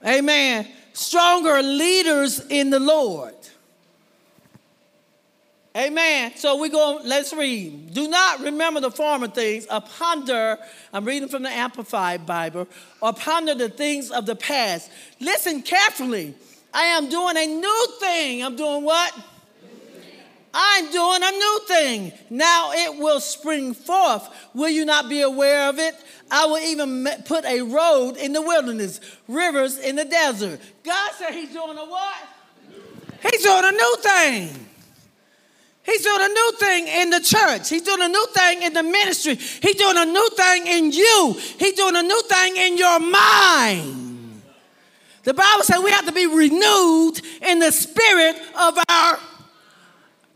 Amen 0.05 0.67
stronger 0.95 1.61
leaders 1.61 2.39
in 2.49 2.69
the 2.69 2.79
Lord. 2.79 3.33
Amen. 5.75 6.31
So 6.37 6.55
we 6.55 6.69
go, 6.69 7.01
let's 7.03 7.33
read. 7.33 7.93
Do 7.93 8.07
not 8.07 8.39
remember 8.39 8.79
the 8.79 8.91
former 8.91 9.27
things, 9.27 9.67
or 9.69 9.81
ponder, 9.81 10.57
I'm 10.93 11.03
reading 11.03 11.27
from 11.27 11.43
the 11.43 11.49
Amplified 11.49 12.25
Bible, 12.25 12.69
or 13.01 13.11
ponder 13.11 13.55
the 13.55 13.67
things 13.67 14.09
of 14.09 14.25
the 14.25 14.37
past. 14.37 14.89
Listen 15.19 15.61
carefully. 15.61 16.33
I 16.73 16.83
am 16.83 17.09
doing 17.09 17.35
a 17.35 17.45
new 17.45 17.87
thing. 17.99 18.41
I'm 18.41 18.55
doing 18.55 18.85
what? 18.85 19.13
I'm 20.57 20.89
doing 20.89 21.19
a 21.21 21.31
new 21.31 21.59
thing. 21.67 22.13
Now 22.29 22.71
it 22.71 22.97
will 22.97 23.19
spring 23.19 23.73
forth. 23.73 24.27
Will 24.53 24.69
you 24.69 24.85
not 24.85 25.09
be 25.09 25.19
aware 25.21 25.67
of 25.67 25.79
it? 25.79 25.93
I 26.31 26.45
will 26.45 26.59
even 26.59 27.07
put 27.25 27.43
a 27.43 27.61
road 27.61 28.15
in 28.15 28.31
the 28.31 28.41
wilderness, 28.41 29.01
rivers 29.27 29.77
in 29.77 29.97
the 29.97 30.05
desert. 30.05 30.61
God 30.83 31.11
said 31.17 31.31
He's 31.31 31.51
doing 31.51 31.77
a 31.77 31.85
what? 31.85 32.15
He's 33.21 33.43
doing 33.43 33.65
a 33.65 33.71
new 33.71 33.95
thing. 33.99 34.65
He's 35.83 36.01
doing 36.03 36.21
a 36.21 36.27
new 36.27 36.51
thing 36.57 36.87
in 36.87 37.09
the 37.11 37.19
church. 37.19 37.69
He's 37.69 37.83
doing 37.83 38.01
a 38.01 38.07
new 38.07 38.27
thing 38.33 38.63
in 38.63 38.73
the 38.73 38.81
ministry. 38.81 39.35
He's 39.35 39.75
doing 39.75 39.97
a 39.97 40.05
new 40.05 40.29
thing 40.35 40.67
in 40.67 40.91
you. 40.91 41.35
He's 41.59 41.73
doing 41.73 41.95
a 41.95 42.01
new 42.01 42.23
thing 42.23 42.55
in 42.55 42.77
your 42.77 42.99
mind. 42.99 44.41
The 45.23 45.33
Bible 45.33 45.63
says 45.63 45.83
we 45.83 45.91
have 45.91 46.05
to 46.05 46.11
be 46.11 46.27
renewed 46.27 47.19
in 47.41 47.59
the 47.59 47.71
spirit 47.71 48.35
of 48.59 48.77
our, 48.89 49.19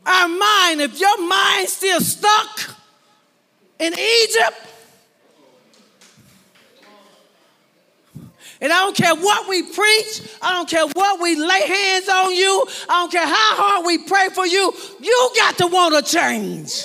our 0.06 0.28
mind. 0.28 0.82
If 0.82 1.00
your 1.00 1.28
mind's 1.28 1.74
still 1.74 2.02
stuck 2.02 2.76
in 3.80 3.94
Egypt, 3.94 4.70
And 8.62 8.74
I 8.74 8.80
don't 8.80 8.96
care 8.96 9.16
what 9.16 9.48
we 9.48 9.64
preach, 9.64 10.22
I 10.42 10.54
don't 10.54 10.70
care 10.70 10.86
what 10.86 11.22
we 11.22 11.36
lay 11.38 11.62
hands 11.66 12.10
on 12.10 12.36
you, 12.36 12.66
I 12.90 13.02
don't 13.02 13.12
care 13.12 13.26
how 13.26 13.56
hard 13.56 13.86
we 13.86 14.00
pray 14.00 14.28
for 14.34 14.46
you, 14.46 14.74
you 15.00 15.32
got 15.38 15.58
to 15.60 15.68
want 15.68 15.96
to 15.96 16.12
change. 16.12 16.84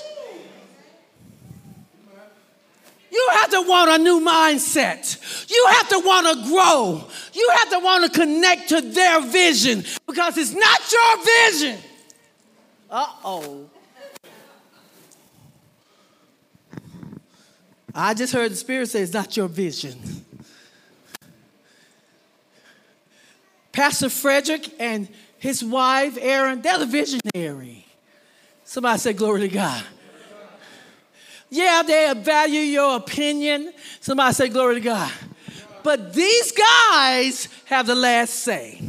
You 3.10 3.28
have 3.32 3.50
to 3.50 3.62
want 3.62 3.90
a 3.90 3.98
new 3.98 4.20
mindset. 4.20 5.48
You 5.48 5.66
have 5.70 5.88
to 5.90 6.00
want 6.00 6.26
to 6.26 6.48
grow. 6.48 7.04
You 7.32 7.52
have 7.58 7.70
to 7.70 7.78
want 7.78 8.12
to 8.12 8.18
connect 8.18 8.70
to 8.70 8.80
their 8.80 9.20
vision 9.20 9.84
because 10.04 10.36
it's 10.36 10.52
not 10.52 10.92
your 10.92 11.24
vision. 11.24 11.78
Uh 12.90 13.06
oh. 13.24 13.70
I 17.94 18.14
just 18.14 18.32
heard 18.32 18.50
the 18.50 18.56
Spirit 18.56 18.88
say 18.88 19.02
it's 19.02 19.12
not 19.12 19.36
your 19.36 19.48
vision. 19.48 20.24
Pastor 23.70 24.08
Frederick 24.08 24.70
and 24.80 25.08
his 25.38 25.62
wife, 25.64 26.16
Erin, 26.20 26.62
they're 26.62 26.78
the 26.78 26.86
visionary. 26.86 27.86
Somebody 28.64 28.98
say, 28.98 29.12
Glory 29.12 29.42
to 29.42 29.48
God. 29.48 29.84
Yeah, 31.50 31.82
they 31.86 32.12
value 32.16 32.60
your 32.60 32.96
opinion. 32.96 33.72
Somebody 34.00 34.32
say, 34.34 34.48
Glory 34.48 34.76
to 34.76 34.80
God. 34.80 35.12
But 35.82 36.14
these 36.14 36.52
guys 36.52 37.48
have 37.66 37.86
the 37.86 37.94
last 37.94 38.34
say. 38.34 38.80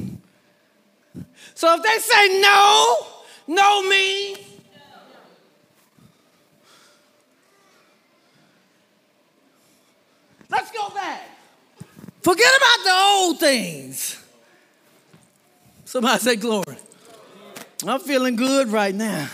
So 1.54 1.76
if 1.76 1.84
they 1.84 2.00
say 2.00 2.42
no, 2.42 3.08
no 3.48 3.88
means 3.88 4.40
Let's 10.50 10.72
go 10.72 10.90
back. 10.90 11.22
Forget 12.22 12.52
about 12.58 12.84
the 12.84 12.92
old 12.94 13.40
things. 13.40 14.24
Somebody 15.86 16.20
say 16.20 16.36
glory. 16.36 16.78
I'm 17.86 18.00
feeling 18.00 18.36
good 18.36 18.70
right 18.70 18.94
now. 18.96 19.28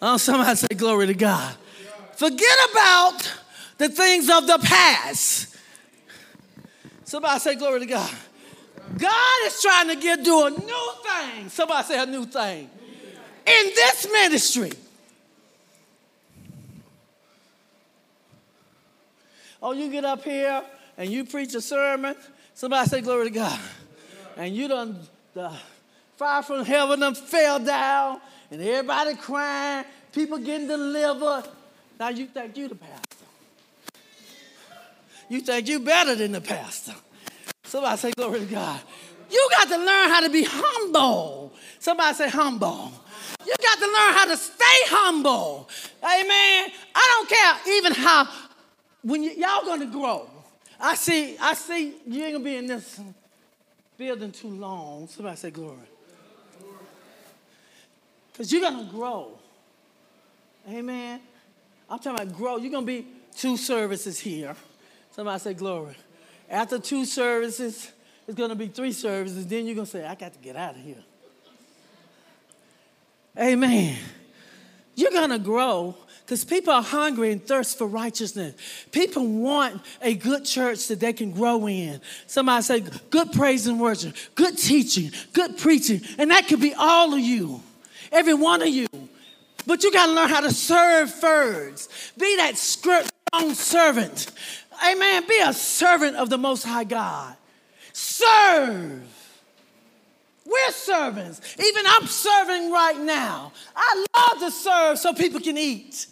Oh, 0.00 0.16
somebody 0.16 0.56
say 0.56 0.74
glory 0.76 1.06
to 1.06 1.14
God. 1.14 1.54
Forget 2.16 2.58
about 2.70 3.32
the 3.78 3.88
things 3.88 4.28
of 4.28 4.46
the 4.46 4.58
past. 4.58 5.56
Somebody 7.04 7.38
say 7.40 7.54
glory 7.54 7.80
to 7.80 7.86
God. 7.86 8.10
God 8.98 9.46
is 9.46 9.62
trying 9.62 9.88
to 9.88 9.96
get 9.96 10.24
do 10.24 10.46
a 10.46 10.50
new 10.50 10.92
thing. 11.04 11.48
Somebody 11.48 11.86
say 11.86 12.02
a 12.02 12.06
new 12.06 12.26
thing. 12.26 12.68
In 13.46 13.66
this 13.74 14.06
ministry. 14.10 14.72
Oh, 19.62 19.72
you 19.72 19.90
get 19.90 20.04
up 20.04 20.24
here 20.24 20.62
and 20.96 21.10
you 21.10 21.24
preach 21.24 21.54
a 21.54 21.60
sermon. 21.60 22.16
Somebody 22.54 22.88
say 22.88 23.00
glory 23.00 23.24
to 23.24 23.30
God. 23.30 23.60
And 24.36 24.54
you 24.54 24.68
done 24.68 24.98
the 25.34 25.52
fire 26.16 26.42
from 26.42 26.64
heaven 26.64 27.00
them 27.00 27.14
fell 27.14 27.58
down, 27.58 28.20
and 28.50 28.62
everybody 28.62 29.16
crying, 29.16 29.84
people 30.12 30.38
getting 30.38 30.68
delivered. 30.68 31.44
Now 31.98 32.10
you 32.10 32.26
think 32.26 32.56
you 32.56 32.68
the 32.68 32.74
pastor. 32.74 33.26
You 35.28 35.40
think 35.40 35.68
you 35.68 35.80
better 35.80 36.14
than 36.14 36.32
the 36.32 36.40
pastor. 36.40 36.94
Somebody 37.64 37.96
say 37.96 38.12
glory 38.12 38.40
to 38.40 38.46
God. 38.46 38.80
You 39.30 39.48
got 39.50 39.68
to 39.68 39.76
learn 39.78 40.10
how 40.10 40.20
to 40.20 40.30
be 40.30 40.44
humble. 40.46 41.54
Somebody 41.78 42.14
say 42.14 42.28
humble. 42.28 42.92
You 43.46 43.54
got 43.60 43.78
to 43.78 43.86
learn 43.86 44.14
how 44.14 44.24
to 44.26 44.36
stay 44.36 44.78
humble. 44.86 45.68
Amen. 46.02 46.72
I 46.94 47.08
don't 47.16 47.28
care 47.28 47.74
even 47.76 47.92
how 47.92 48.28
when 49.02 49.22
y'all 49.22 49.64
gonna 49.64 49.86
grow. 49.86 50.28
I 50.80 50.94
see, 50.94 51.36
I 51.38 51.54
see 51.54 51.94
you 52.06 52.24
ain't 52.24 52.34
gonna 52.34 52.44
be 52.44 52.56
in 52.56 52.66
this 52.66 53.00
building 53.96 54.32
too 54.32 54.48
long. 54.48 55.06
Somebody 55.08 55.36
say 55.36 55.50
glory. 55.50 55.78
Because 58.32 58.50
you're 58.52 58.62
to 58.86 58.90
grow. 58.90 59.38
Amen. 60.68 61.20
I'm 61.88 61.98
talking 61.98 62.12
about 62.12 62.36
grow. 62.36 62.56
You're 62.56 62.72
to 62.84 62.86
be 62.86 63.06
two 63.36 63.56
services 63.56 64.18
here. 64.18 64.56
Somebody 65.10 65.38
say 65.40 65.54
glory. 65.54 65.94
After 66.48 66.78
two 66.78 67.04
services, 67.04 67.90
it's 68.26 68.36
to 68.50 68.54
be 68.54 68.68
three 68.68 68.92
services. 68.92 69.46
Then 69.46 69.66
you're 69.66 69.74
to 69.86 69.92
say, 69.92 70.06
I 70.06 70.14
got 70.14 70.32
to 70.32 70.38
get 70.38 70.56
out 70.56 70.74
of 70.76 70.80
here. 70.80 71.02
Amen. 73.38 73.96
You're 74.94 75.10
going 75.10 75.30
to 75.30 75.38
grow 75.38 75.96
because 76.20 76.44
people 76.44 76.72
are 76.72 76.82
hungry 76.82 77.32
and 77.32 77.44
thirst 77.44 77.78
for 77.78 77.86
righteousness. 77.86 78.54
People 78.90 79.26
want 79.26 79.82
a 80.00 80.14
good 80.14 80.44
church 80.44 80.88
that 80.88 81.00
they 81.00 81.12
can 81.12 81.32
grow 81.32 81.66
in. 81.66 82.00
Somebody 82.26 82.62
say, 82.62 82.84
good 83.10 83.32
praise 83.32 83.66
and 83.66 83.80
worship, 83.80 84.14
good 84.34 84.56
teaching, 84.58 85.10
good 85.32 85.58
preaching. 85.58 86.02
And 86.18 86.30
that 86.30 86.46
could 86.46 86.60
be 86.60 86.74
all 86.74 87.14
of 87.14 87.20
you, 87.20 87.62
every 88.10 88.34
one 88.34 88.62
of 88.62 88.68
you. 88.68 88.86
But 89.66 89.82
you 89.82 89.92
got 89.92 90.06
to 90.06 90.12
learn 90.12 90.28
how 90.28 90.40
to 90.40 90.52
serve 90.52 91.12
first. 91.12 91.90
Be 92.18 92.36
that 92.36 92.56
strong 92.56 93.54
servant. 93.54 94.30
Amen. 94.84 95.24
Be 95.28 95.38
a 95.44 95.52
servant 95.52 96.16
of 96.16 96.30
the 96.30 96.38
Most 96.38 96.64
High 96.64 96.84
God. 96.84 97.36
Serve. 97.92 99.21
We're 100.44 100.72
servants. 100.72 101.56
Even 101.58 101.84
I'm 101.86 102.06
serving 102.06 102.72
right 102.72 102.98
now. 102.98 103.52
I 103.74 104.04
love 104.16 104.40
to 104.40 104.50
serve 104.50 104.98
so 104.98 105.14
people 105.14 105.40
can 105.40 105.56
eat. 105.56 106.06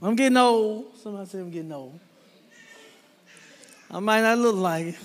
I'm 0.00 0.14
getting 0.14 0.36
old. 0.36 0.96
Somebody 1.02 1.28
say 1.28 1.40
I'm 1.40 1.50
getting 1.50 1.72
old. 1.72 1.98
I 3.90 3.98
might 4.00 4.20
not 4.20 4.38
look 4.38 4.56
like 4.56 4.86
it. 4.86 4.98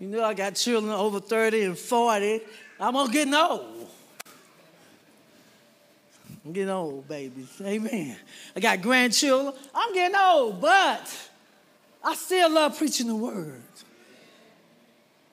You 0.00 0.08
know, 0.08 0.24
I 0.24 0.34
got 0.34 0.56
children 0.56 0.92
over 0.92 1.20
30 1.20 1.62
and 1.62 1.78
40. 1.78 2.40
I'm 2.80 2.94
gonna 2.94 3.12
get 3.12 3.32
old. 3.32 3.88
I'm 6.44 6.52
getting 6.52 6.70
old, 6.70 7.06
babies. 7.06 7.48
Amen. 7.64 8.16
I 8.56 8.60
got 8.60 8.82
grandchildren. 8.82 9.54
I'm 9.72 9.94
getting 9.94 10.16
old, 10.16 10.60
but 10.60 11.30
I 12.04 12.14
still 12.14 12.50
love 12.50 12.76
preaching 12.76 13.06
the 13.06 13.14
word. 13.14 13.62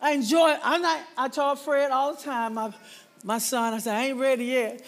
I 0.01 0.11
enjoy 0.11 0.51
it. 0.51 0.59
I'm 0.63 0.81
not, 0.81 1.01
I 1.17 1.27
told 1.27 1.59
Fred 1.59 1.91
all 1.91 2.13
the 2.13 2.21
time, 2.21 2.53
my, 2.53 2.73
my 3.23 3.37
son, 3.37 3.73
I 3.73 3.79
said, 3.79 3.95
I 3.95 4.05
ain't 4.05 4.19
ready 4.19 4.45
yet. 4.45 4.81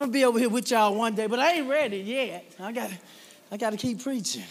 I'm 0.00 0.06
gonna 0.06 0.12
be 0.12 0.24
over 0.24 0.38
here 0.38 0.48
with 0.48 0.70
y'all 0.70 0.94
one 0.94 1.14
day, 1.14 1.26
but 1.26 1.38
I 1.38 1.54
ain't 1.54 1.68
ready 1.68 1.98
yet. 1.98 2.52
I 2.58 2.72
gotta, 2.72 2.98
I 3.50 3.56
got 3.56 3.70
to 3.70 3.76
keep 3.76 4.02
preaching. 4.02 4.44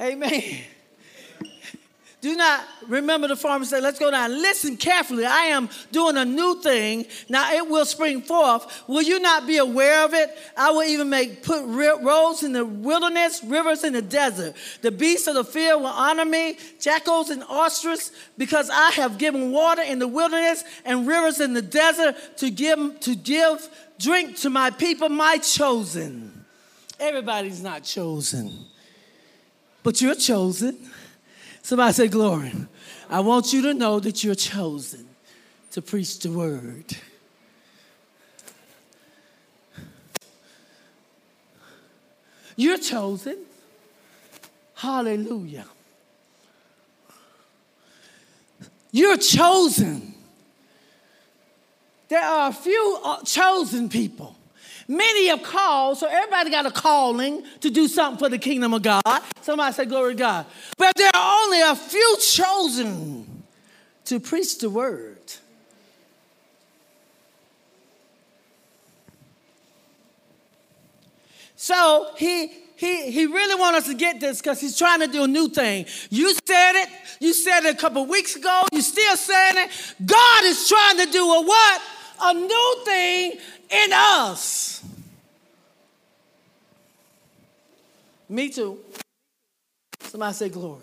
Amen. 0.00 0.60
Do 2.26 2.34
not 2.34 2.64
remember 2.88 3.28
the 3.28 3.36
farmer 3.36 3.64
said, 3.64 3.84
Let's 3.84 4.00
go 4.00 4.10
down. 4.10 4.32
Listen 4.32 4.76
carefully. 4.76 5.24
I 5.24 5.44
am 5.44 5.68
doing 5.92 6.16
a 6.16 6.24
new 6.24 6.60
thing. 6.60 7.06
Now 7.28 7.52
it 7.52 7.70
will 7.70 7.84
spring 7.84 8.20
forth. 8.20 8.82
Will 8.88 9.02
you 9.02 9.20
not 9.20 9.46
be 9.46 9.58
aware 9.58 10.04
of 10.04 10.12
it? 10.12 10.36
I 10.56 10.72
will 10.72 10.82
even 10.82 11.08
make 11.08 11.44
put 11.44 11.64
roads 11.64 12.42
in 12.42 12.52
the 12.52 12.64
wilderness, 12.64 13.44
rivers 13.44 13.84
in 13.84 13.92
the 13.92 14.02
desert. 14.02 14.56
The 14.82 14.90
beasts 14.90 15.28
of 15.28 15.36
the 15.36 15.44
field 15.44 15.82
will 15.82 15.90
honor 15.90 16.24
me, 16.24 16.58
jackals 16.80 17.30
and 17.30 17.44
ostriches, 17.44 18.10
because 18.36 18.70
I 18.70 18.90
have 18.96 19.18
given 19.18 19.52
water 19.52 19.82
in 19.82 20.00
the 20.00 20.08
wilderness 20.08 20.64
and 20.84 21.06
rivers 21.06 21.38
in 21.38 21.54
the 21.54 21.62
desert 21.62 22.16
to 22.38 22.50
give 22.50 22.98
to 23.02 23.14
give 23.14 23.68
drink 24.00 24.34
to 24.38 24.50
my 24.50 24.70
people, 24.70 25.08
my 25.08 25.38
chosen. 25.38 26.44
Everybody's 26.98 27.62
not 27.62 27.84
chosen, 27.84 28.52
but 29.84 30.00
you're 30.00 30.16
chosen. 30.16 30.76
Somebody 31.66 31.92
say, 31.94 32.06
Glory. 32.06 32.52
I 33.10 33.18
want 33.18 33.52
you 33.52 33.60
to 33.62 33.74
know 33.74 33.98
that 33.98 34.22
you're 34.22 34.36
chosen 34.36 35.04
to 35.72 35.82
preach 35.82 36.20
the 36.20 36.30
word. 36.30 36.96
You're 42.54 42.78
chosen. 42.78 43.38
Hallelujah. 44.76 45.66
You're 48.92 49.16
chosen. 49.16 50.14
There 52.06 52.22
are 52.22 52.50
a 52.50 52.54
few 52.54 53.00
uh, 53.04 53.24
chosen 53.24 53.88
people. 53.88 54.36
Many 54.88 55.28
have 55.28 55.42
called, 55.42 55.98
so 55.98 56.06
everybody 56.06 56.50
got 56.50 56.66
a 56.66 56.70
calling 56.70 57.44
to 57.60 57.70
do 57.70 57.88
something 57.88 58.18
for 58.18 58.28
the 58.28 58.38
kingdom 58.38 58.72
of 58.72 58.82
God. 58.82 59.02
Somebody 59.42 59.72
say, 59.72 59.84
Glory 59.84 60.14
to 60.14 60.18
God. 60.18 60.46
But 60.78 60.94
there 60.96 61.10
are 61.12 61.44
only 61.44 61.60
a 61.60 61.74
few 61.74 62.16
chosen 62.20 63.42
to 64.04 64.20
preach 64.20 64.58
the 64.58 64.70
word. 64.70 65.18
So 71.56 72.12
he 72.16 72.52
he, 72.76 73.10
he 73.10 73.24
really 73.24 73.58
wants 73.58 73.80
us 73.80 73.86
to 73.88 73.94
get 73.94 74.20
this 74.20 74.40
because 74.40 74.60
he's 74.60 74.76
trying 74.76 75.00
to 75.00 75.06
do 75.06 75.24
a 75.24 75.26
new 75.26 75.48
thing. 75.48 75.86
You 76.10 76.34
said 76.46 76.72
it. 76.74 76.88
You 77.20 77.32
said 77.32 77.64
it 77.64 77.74
a 77.74 77.78
couple 77.78 78.04
weeks 78.04 78.36
ago. 78.36 78.64
You 78.70 78.82
still 78.82 79.16
saying 79.16 79.54
it. 79.56 79.94
God 80.04 80.44
is 80.44 80.68
trying 80.68 80.98
to 80.98 81.10
do 81.10 81.24
a 81.24 81.42
what? 81.42 81.82
A 82.22 82.34
new 82.34 82.76
thing 82.84 83.38
in 83.70 83.92
us. 83.92 84.84
Me 88.28 88.48
too. 88.48 88.78
Somebody 90.00 90.34
say 90.34 90.48
glory. 90.48 90.82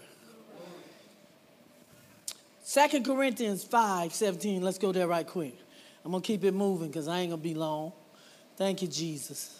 Second 2.63 3.05
Corinthians 3.05 3.63
5 3.63 4.13
17. 4.13 4.61
Let's 4.61 4.77
go 4.77 4.91
there 4.91 5.07
right 5.07 5.27
quick. 5.27 5.55
I'm 6.03 6.11
going 6.11 6.21
to 6.21 6.27
keep 6.27 6.43
it 6.43 6.53
moving 6.53 6.87
because 6.87 7.07
I 7.07 7.19
ain't 7.19 7.29
going 7.29 7.41
to 7.41 7.47
be 7.47 7.53
long. 7.53 7.93
Thank 8.57 8.81
you, 8.81 8.87
Jesus. 8.87 9.59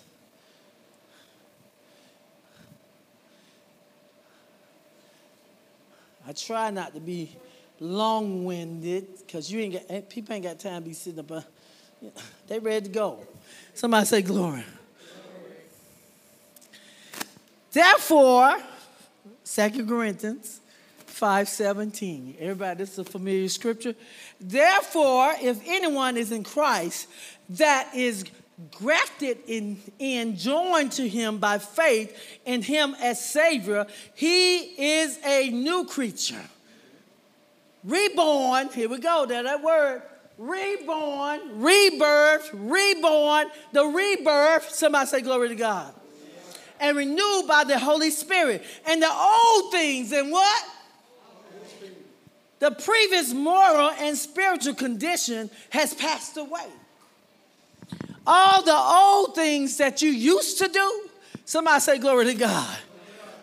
I 6.27 6.31
try 6.31 6.69
not 6.69 6.93
to 6.93 6.99
be 6.99 7.35
long 7.79 8.45
winded 8.45 9.07
because 9.19 9.51
you 9.51 9.59
ain't 9.59 9.73
got, 9.73 9.83
eh, 9.89 10.01
people 10.07 10.35
ain't 10.35 10.43
got 10.43 10.59
time 10.59 10.83
to 10.83 10.89
be 10.89 10.93
sitting 10.93 11.19
up. 11.19 11.45
They 12.47 12.59
ready 12.59 12.85
to 12.87 12.91
go. 12.91 13.19
Somebody 13.73 14.05
say 14.05 14.21
glory. 14.21 14.63
Therefore, 17.71 18.57
Second 19.43 19.87
Corinthians 19.87 20.59
5:17. 21.07 22.35
Everybody, 22.39 22.77
this 22.79 22.93
is 22.93 22.99
a 22.99 23.03
familiar 23.03 23.49
scripture. 23.49 23.95
Therefore, 24.39 25.33
if 25.41 25.61
anyone 25.65 26.17
is 26.17 26.31
in 26.31 26.43
Christ, 26.43 27.07
that 27.49 27.89
is 27.95 28.25
grafted 28.71 29.39
in, 29.47 29.79
in, 29.99 30.37
joined 30.37 30.91
to 30.93 31.07
him 31.07 31.37
by 31.37 31.57
faith 31.57 32.15
in 32.45 32.61
him 32.61 32.95
as 33.01 33.23
Savior, 33.23 33.87
he 34.15 34.57
is 35.01 35.19
a 35.25 35.49
new 35.49 35.85
creature. 35.85 36.43
Reborn, 37.83 38.69
here 38.69 38.87
we 38.87 38.99
go, 38.99 39.25
there 39.25 39.43
that 39.43 39.61
word. 39.61 40.03
Reborn, 40.37 41.61
rebirth, 41.61 42.49
reborn, 42.53 43.47
the 43.71 43.85
rebirth. 43.85 44.69
Somebody 44.71 45.07
say 45.07 45.21
glory 45.21 45.49
to 45.49 45.55
God. 45.55 45.93
And 46.79 46.97
renewed 46.97 47.45
by 47.47 47.63
the 47.63 47.77
Holy 47.79 48.09
Spirit. 48.09 48.63
And 48.85 49.01
the 49.01 49.11
old 49.11 49.71
things 49.71 50.11
and 50.11 50.31
what? 50.31 50.63
The 52.59 52.71
previous 52.71 53.33
moral 53.33 53.91
and 53.99 54.17
spiritual 54.17 54.73
condition 54.73 55.49
has 55.69 55.93
passed 55.93 56.37
away. 56.37 56.67
All 58.25 58.63
the 58.63 58.73
old 58.73 59.35
things 59.35 59.77
that 59.77 60.01
you 60.01 60.09
used 60.09 60.57
to 60.59 60.69
do, 60.69 61.09
somebody 61.45 61.79
say 61.81 61.97
glory 61.99 62.25
to 62.25 62.33
God, 62.33 62.77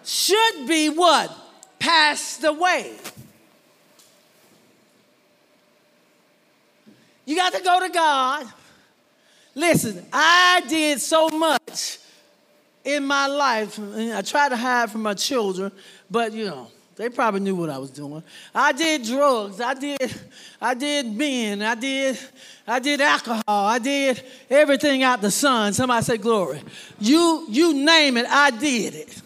should 0.04 0.66
be 0.66 0.88
what? 0.88 1.30
Passed 1.78 2.44
away. 2.44 2.97
You 7.30 7.37
got 7.37 7.52
to 7.54 7.62
go 7.62 7.87
to 7.87 7.88
God. 7.90 8.44
Listen, 9.54 10.04
I 10.12 10.64
did 10.68 11.00
so 11.00 11.28
much 11.28 12.00
in 12.84 13.06
my 13.06 13.28
life. 13.28 13.78
I 13.78 14.20
tried 14.22 14.49
to 14.49 14.56
hide 14.56 14.90
from 14.90 15.02
my 15.02 15.14
children, 15.14 15.70
but 16.10 16.32
you 16.32 16.46
know, 16.46 16.66
they 16.96 17.08
probably 17.08 17.38
knew 17.38 17.54
what 17.54 17.70
I 17.70 17.78
was 17.78 17.90
doing. 17.90 18.25
I 18.52 18.72
did 18.72 19.04
drugs. 19.04 19.60
I 19.60 19.75
did, 19.75 20.20
I 20.60 20.75
did 20.75 21.06
men. 21.06 21.62
I 21.62 21.76
did, 21.76 22.18
I 22.66 22.80
did 22.80 23.00
alcohol. 23.00 23.42
I 23.46 23.78
did 23.78 24.20
everything 24.50 25.05
out 25.05 25.20
the 25.20 25.31
sun. 25.31 25.72
Somebody 25.72 26.05
say 26.05 26.16
glory. 26.16 26.61
You, 26.98 27.46
you 27.48 27.74
name 27.74 28.16
it, 28.16 28.26
I 28.28 28.50
did 28.50 28.96
it. 28.96 29.22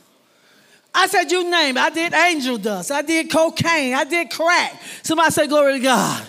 I 0.94 1.06
said, 1.06 1.32
you 1.32 1.50
name 1.50 1.78
it. 1.78 1.80
I 1.80 1.88
did 1.88 2.12
angel 2.12 2.58
dust. 2.58 2.90
I 2.90 3.00
did 3.00 3.30
cocaine. 3.30 3.94
I 3.94 4.04
did 4.04 4.28
crack. 4.30 4.78
Somebody 5.02 5.30
say 5.30 5.46
glory 5.46 5.78
to 5.78 5.80
God. 5.80 6.28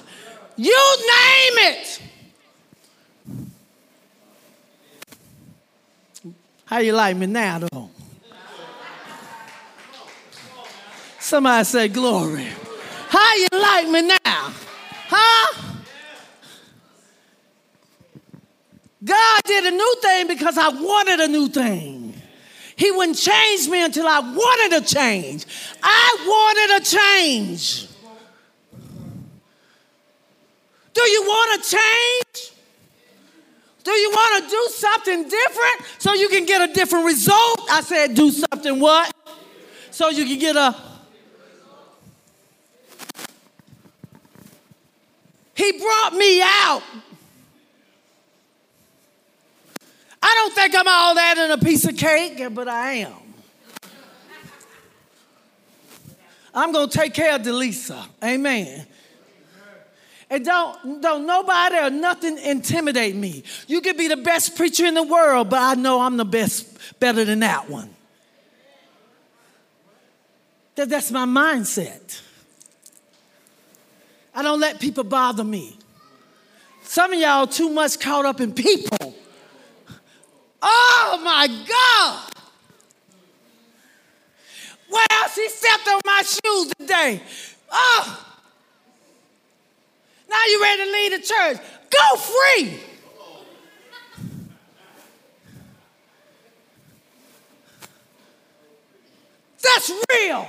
You 0.58 0.98
name 1.00 1.54
it. 1.74 2.02
How 6.66 6.80
you 6.80 6.94
like 6.94 7.16
me 7.18 7.28
now, 7.28 7.60
though? 7.60 7.90
Somebody 11.20 11.64
say 11.66 11.88
glory. 11.88 12.48
How 13.10 13.36
you 13.36 13.48
like 13.52 13.88
me 13.90 14.02
now? 14.02 14.54
Huh? 15.08 15.62
God 19.04 19.42
did 19.44 19.66
a 19.66 19.72
new 19.72 19.96
thing 20.02 20.28
because 20.28 20.58
I 20.58 20.70
wanted 20.70 21.20
a 21.20 21.28
new 21.28 21.48
thing. 21.48 22.14
He 22.76 22.92
wouldn't 22.92 23.18
change 23.18 23.68
me 23.70 23.84
until 23.84 24.08
I 24.08 24.20
wanted 24.20 24.84
a 24.84 24.86
change. 24.86 25.46
I 25.82 26.18
wanted 26.28 26.82
a 26.82 26.86
change. 26.86 27.88
Do 30.96 31.02
you 31.02 31.22
want 31.22 31.64
to 31.64 31.70
change? 31.70 32.52
Do 33.84 33.92
you 33.92 34.10
want 34.10 34.44
to 34.44 34.50
do 34.50 34.68
something 34.72 35.30
different 35.30 36.00
so 36.00 36.14
you 36.14 36.28
can 36.30 36.46
get 36.46 36.68
a 36.68 36.74
different 36.74 37.06
result? 37.06 37.62
I 37.70 37.82
said, 37.82 38.16
do 38.16 38.32
something 38.32 38.80
what? 38.80 39.14
So 39.92 40.10
you 40.10 40.26
can 40.26 40.40
get 40.40 40.56
a 40.56 40.76
He 45.56 45.72
brought 45.72 46.14
me 46.14 46.42
out. 46.42 46.84
I 50.22 50.34
don't 50.36 50.54
think 50.54 50.76
I'm 50.76 50.88
all 50.88 51.16
that 51.16 51.38
in 51.38 51.52
a 51.52 51.58
piece 51.58 51.86
of 51.86 51.96
cake, 51.96 52.42
but 52.52 52.68
I 52.68 52.94
am. 52.94 53.14
I'm 56.54 56.72
going 56.72 56.90
to 56.90 56.98
take 56.98 57.14
care 57.14 57.36
of 57.36 57.42
Delisa. 57.42 58.06
Amen. 58.24 58.86
And 60.30 60.44
don't, 60.44 61.02
don't 61.02 61.26
nobody 61.28 61.78
or 61.78 61.90
nothing 61.90 62.38
intimidate 62.40 63.16
me. 63.16 63.44
You 63.68 63.82
could 63.82 63.98
be 63.98 64.08
the 64.08 64.18
best 64.18 64.56
preacher 64.56 64.86
in 64.86 64.96
the 64.96 65.04
world, 65.04 65.50
but 65.50 65.60
I 65.60 65.76
know 65.76 66.02
I'm 66.02 66.18
the 66.18 66.26
best, 66.26 67.00
better 67.00 67.24
than 67.24 67.42
that 67.42 67.70
one. 67.70 67.90
That, 70.76 70.90
that's 70.90 71.12
my 71.12 71.26
mindset. 71.26 72.22
I 74.34 74.42
don't 74.42 74.60
let 74.60 74.80
people 74.80 75.04
bother 75.04 75.44
me. 75.44 75.78
Some 76.84 77.14
of 77.14 77.20
y'all 77.20 77.48
too 77.48 77.70
much 77.70 78.00
caught 78.00 78.26
up 78.26 78.42
in 78.42 78.52
people. 78.54 79.16
Oh 80.62 81.22
my 81.24 81.48
God. 81.48 82.32
Well, 84.92 85.30
she 85.34 85.48
stepped 85.50 85.88
on 85.88 86.02
my 86.06 86.22
shoes 86.24 86.74
today. 86.80 87.22
Oh. 87.72 88.35
Now 90.36 90.52
you 90.52 90.62
ready 90.62 90.84
to 90.84 90.92
leave 90.92 91.12
the 91.12 91.20
church. 91.20 91.58
Go 91.90 92.18
free. 92.18 92.80
That's 99.64 99.92
real. 100.12 100.46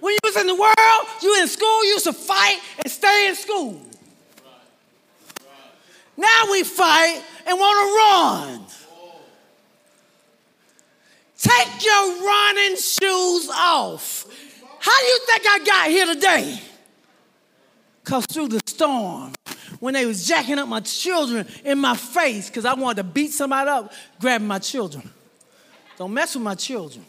When 0.00 0.12
you 0.14 0.18
was 0.24 0.36
in 0.36 0.46
the 0.46 0.54
world, 0.54 1.06
you 1.22 1.42
in 1.42 1.46
school, 1.46 1.84
you 1.84 1.90
used 1.90 2.06
to 2.06 2.14
fight 2.14 2.58
and 2.82 2.90
stay 2.90 3.28
in 3.28 3.34
school. 3.34 3.82
Now 6.16 6.44
we 6.50 6.62
fight 6.62 7.22
and 7.46 7.58
want 7.58 7.76
to 7.82 7.88
run. 7.98 8.66
Take 11.36 11.84
your 11.84 12.26
running 12.26 12.76
shoes 12.76 13.50
off. 13.52 14.24
How 14.78 15.00
do 15.00 15.06
you 15.06 15.20
think 15.26 15.42
I 15.46 15.58
got 15.64 15.90
here 15.90 16.06
today? 16.06 16.71
Because 18.04 18.26
through 18.26 18.48
the 18.48 18.60
storm, 18.66 19.32
when 19.80 19.94
they 19.94 20.06
was 20.06 20.26
jacking 20.26 20.58
up 20.58 20.68
my 20.68 20.80
children 20.80 21.46
in 21.64 21.78
my 21.78 21.96
face 21.96 22.48
because 22.48 22.64
I 22.64 22.74
wanted 22.74 22.96
to 22.96 23.04
beat 23.04 23.32
somebody 23.32 23.70
up, 23.70 23.92
grabbing 24.20 24.48
my 24.48 24.58
children. 24.58 25.08
Don't 25.98 26.12
mess 26.12 26.34
with 26.34 26.44
my 26.44 26.54
children 26.54 27.04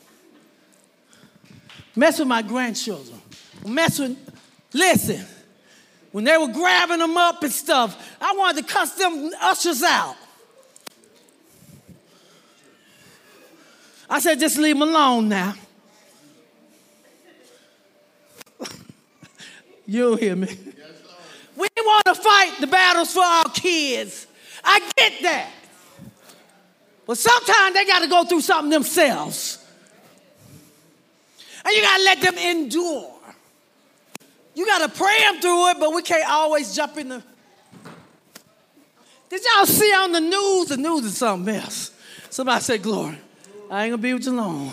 mess 1.95 2.19
with 2.19 2.27
my 2.27 2.41
grandchildren, 2.41 3.21
mess 3.65 3.99
with, 3.99 4.17
listen, 4.73 5.25
when 6.11 6.23
they 6.23 6.37
were 6.37 6.47
grabbing 6.47 6.99
them 6.99 7.17
up 7.17 7.41
and 7.43 7.51
stuff, 7.51 8.17
I 8.21 8.33
wanted 8.37 8.65
to 8.65 8.73
cuss 8.73 8.93
them 8.95 9.31
ushers 9.41 9.83
out. 9.83 10.15
I 14.09 14.19
said, 14.19 14.39
just 14.39 14.57
leave 14.57 14.77
them 14.77 14.87
alone 14.87 15.29
now. 15.29 15.55
You 19.85 20.15
hear 20.15 20.37
me? 20.37 20.47
We 21.55 21.67
want 21.77 22.05
to 22.05 22.15
fight 22.15 22.57
the 22.59 22.67
battles 22.67 23.13
for 23.13 23.23
our 23.23 23.45
kids. 23.45 24.27
I 24.63 24.79
get 24.95 25.13
that. 25.23 25.51
But 27.05 27.17
sometimes 27.17 27.73
they 27.75 27.85
got 27.85 27.99
to 27.99 28.07
go 28.07 28.23
through 28.23 28.41
something 28.41 28.71
themselves. 28.71 29.59
And 31.65 31.75
you 31.75 31.81
got 31.81 31.97
to 31.97 32.03
let 32.03 32.21
them 32.21 32.37
endure. 32.37 33.11
You 34.55 34.65
got 34.65 34.89
to 34.89 34.97
pray 34.97 35.17
them 35.19 35.41
through 35.41 35.69
it, 35.69 35.77
but 35.79 35.93
we 35.93 36.01
can't 36.01 36.29
always 36.29 36.75
jump 36.75 36.97
in 36.97 37.09
the. 37.09 37.23
Did 39.29 39.41
y'all 39.43 39.65
see 39.65 39.91
on 39.93 40.11
the 40.11 40.21
news? 40.21 40.67
The 40.67 40.77
news 40.77 41.05
is 41.05 41.17
something 41.17 41.55
else. 41.55 41.91
Somebody 42.29 42.63
said, 42.63 42.83
Glory, 42.83 43.17
I 43.69 43.85
ain't 43.85 43.93
gonna 43.93 43.97
be 43.97 44.13
with 44.13 44.25
you 44.25 44.33
long. 44.33 44.71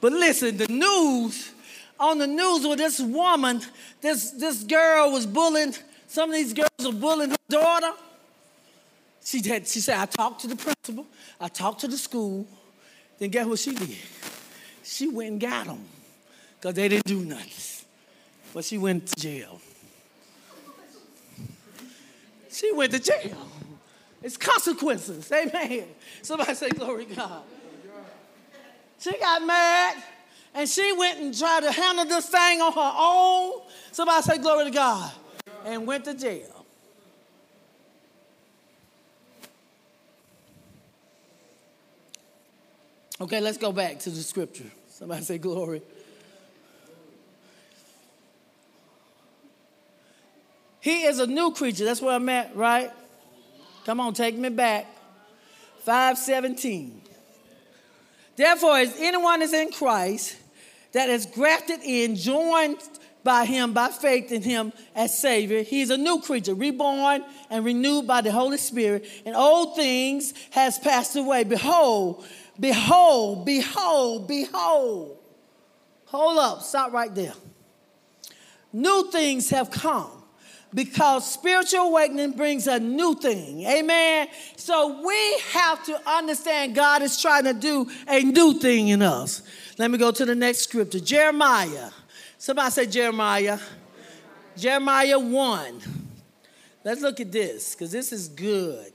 But 0.00 0.12
listen, 0.12 0.56
the 0.56 0.66
news, 0.66 1.52
on 1.98 2.18
the 2.18 2.26
news 2.26 2.66
where 2.66 2.76
this 2.76 2.98
woman, 2.98 3.62
this, 4.00 4.32
this 4.32 4.64
girl 4.64 5.12
was 5.12 5.26
bullying, 5.26 5.74
some 6.10 6.28
of 6.30 6.34
these 6.34 6.52
girls 6.52 6.68
are 6.84 6.92
bullying 6.92 7.30
her 7.30 7.36
daughter. 7.48 7.92
She, 9.24 9.40
had, 9.48 9.68
she 9.68 9.78
said, 9.78 9.96
I 9.96 10.06
talked 10.06 10.40
to 10.40 10.48
the 10.48 10.56
principal, 10.56 11.06
I 11.40 11.46
talked 11.46 11.82
to 11.82 11.88
the 11.88 11.96
school. 11.96 12.48
Then 13.20 13.30
guess 13.30 13.46
what 13.46 13.60
she 13.60 13.72
did? 13.76 13.96
She 14.82 15.06
went 15.06 15.30
and 15.30 15.40
got 15.40 15.66
them 15.66 15.84
because 16.56 16.74
they 16.74 16.88
didn't 16.88 17.04
do 17.04 17.20
nothing. 17.20 17.86
But 18.52 18.64
she 18.64 18.76
went 18.76 19.06
to 19.06 19.20
jail. 19.20 19.60
She 22.50 22.72
went 22.72 22.90
to 22.90 22.98
jail. 22.98 23.48
It's 24.20 24.36
consequences. 24.36 25.30
Amen. 25.30 25.84
Somebody 26.22 26.54
say, 26.54 26.70
Glory 26.70 27.06
to 27.06 27.14
God. 27.14 27.42
She 28.98 29.16
got 29.16 29.46
mad 29.46 30.02
and 30.56 30.68
she 30.68 30.92
went 30.92 31.20
and 31.20 31.38
tried 31.38 31.60
to 31.60 31.70
handle 31.70 32.04
this 32.04 32.28
thing 32.28 32.60
on 32.60 32.72
her 32.72 32.94
own. 32.98 33.62
Somebody 33.92 34.22
say, 34.22 34.38
Glory 34.38 34.64
to 34.64 34.70
God. 34.72 35.12
And 35.64 35.86
went 35.86 36.04
to 36.06 36.14
jail. 36.14 36.64
Okay, 43.20 43.40
let's 43.40 43.58
go 43.58 43.70
back 43.70 43.98
to 44.00 44.10
the 44.10 44.22
scripture. 44.22 44.70
Somebody 44.88 45.22
say, 45.24 45.38
Glory. 45.38 45.82
He 50.80 51.02
is 51.02 51.18
a 51.18 51.26
new 51.26 51.52
creature. 51.52 51.84
That's 51.84 52.00
where 52.00 52.14
I'm 52.14 52.28
at, 52.30 52.56
right? 52.56 52.90
Come 53.84 54.00
on, 54.00 54.14
take 54.14 54.36
me 54.36 54.48
back. 54.48 54.86
517. 55.80 57.02
Therefore, 58.36 58.78
as 58.78 58.96
anyone 58.98 59.42
is 59.42 59.52
in 59.52 59.70
Christ, 59.70 60.36
that 60.92 61.10
is 61.10 61.26
grafted 61.26 61.80
in, 61.84 62.16
joined 62.16 62.78
by 63.22 63.44
him 63.44 63.72
by 63.72 63.88
faith 63.88 64.32
in 64.32 64.42
him 64.42 64.72
as 64.94 65.18
Savior, 65.18 65.62
he 65.62 65.82
is 65.82 65.90
a 65.90 65.96
new 65.96 66.20
creature, 66.20 66.54
reborn 66.54 67.24
and 67.50 67.64
renewed 67.64 68.06
by 68.06 68.20
the 68.20 68.32
Holy 68.32 68.58
Spirit, 68.58 69.06
and 69.24 69.36
old 69.36 69.76
things 69.76 70.34
has 70.50 70.78
passed 70.78 71.16
away. 71.16 71.44
Behold, 71.44 72.24
behold, 72.58 73.44
behold, 73.46 74.28
behold. 74.28 75.18
Hold 76.06 76.38
up, 76.38 76.62
stop 76.62 76.92
right 76.92 77.14
there. 77.14 77.34
New 78.72 79.10
things 79.10 79.50
have 79.50 79.70
come 79.70 80.10
because 80.72 81.30
spiritual 81.30 81.80
awakening 81.80 82.32
brings 82.32 82.66
a 82.66 82.78
new 82.78 83.14
thing. 83.14 83.64
Amen. 83.66 84.28
So 84.56 85.04
we 85.04 85.38
have 85.52 85.84
to 85.86 86.00
understand 86.08 86.74
God 86.74 87.02
is 87.02 87.20
trying 87.20 87.44
to 87.44 87.54
do 87.54 87.90
a 88.08 88.22
new 88.22 88.54
thing 88.54 88.88
in 88.88 89.02
us. 89.02 89.42
Let 89.78 89.90
me 89.90 89.98
go 89.98 90.10
to 90.12 90.24
the 90.24 90.34
next 90.34 90.60
scripture 90.60 91.00
Jeremiah. 91.00 91.90
Somebody 92.40 92.70
say 92.70 92.86
Jeremiah. 92.86 93.58
Jeremiah 94.56 95.18
1. 95.18 95.82
Let's 96.82 97.02
look 97.02 97.20
at 97.20 97.30
this 97.30 97.74
because 97.74 97.92
this 97.92 98.14
is 98.14 98.28
good. 98.28 98.94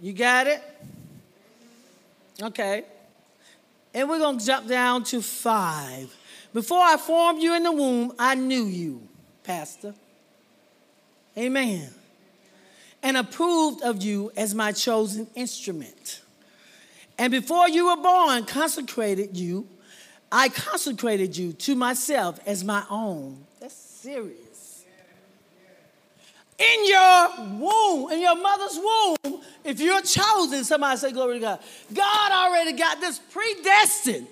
You 0.00 0.12
got 0.12 0.48
it? 0.48 0.60
Okay. 2.42 2.84
And 3.94 4.08
we're 4.08 4.18
going 4.18 4.38
to 4.38 4.44
jump 4.44 4.66
down 4.66 5.04
to 5.04 5.22
five. 5.22 6.12
Before 6.52 6.82
I 6.82 6.96
formed 6.96 7.40
you 7.40 7.54
in 7.54 7.62
the 7.62 7.70
womb, 7.70 8.12
I 8.18 8.34
knew 8.34 8.64
you, 8.64 9.00
Pastor. 9.44 9.94
Amen. 11.38 11.88
And 13.04 13.16
approved 13.16 13.82
of 13.82 14.02
you 14.02 14.32
as 14.36 14.54
my 14.54 14.72
chosen 14.72 15.28
instrument. 15.36 16.22
And 17.16 17.30
before 17.30 17.68
you 17.68 17.86
were 17.86 18.02
born, 18.02 18.44
consecrated 18.46 19.36
you. 19.36 19.68
I 20.32 20.48
consecrated 20.48 21.36
you 21.36 21.52
to 21.52 21.76
myself 21.76 22.40
as 22.44 22.64
my 22.64 22.84
own. 22.90 23.44
That's 23.60 23.74
serious 23.74 24.54
in 26.58 26.86
your 26.86 27.28
womb, 27.58 28.12
in 28.12 28.20
your 28.20 28.36
mother's 28.36 28.78
womb, 28.78 29.40
if 29.64 29.80
you're 29.80 30.02
chosen, 30.02 30.62
somebody 30.64 30.98
say 30.98 31.12
glory 31.12 31.34
to 31.34 31.40
God. 31.40 31.60
God 31.92 32.32
already 32.32 32.72
got 32.72 33.00
this 33.00 33.18
predestined, 33.18 34.28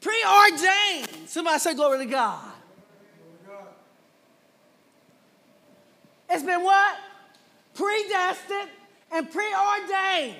preordained. 0.00 1.28
Somebody 1.28 1.58
say 1.58 1.74
glory 1.74 1.98
to 2.04 2.10
God. 2.10 2.44
It's 6.28 6.42
been 6.42 6.62
what? 6.62 6.96
Predestined 7.82 8.70
and 9.10 9.30
preordained. 9.30 10.36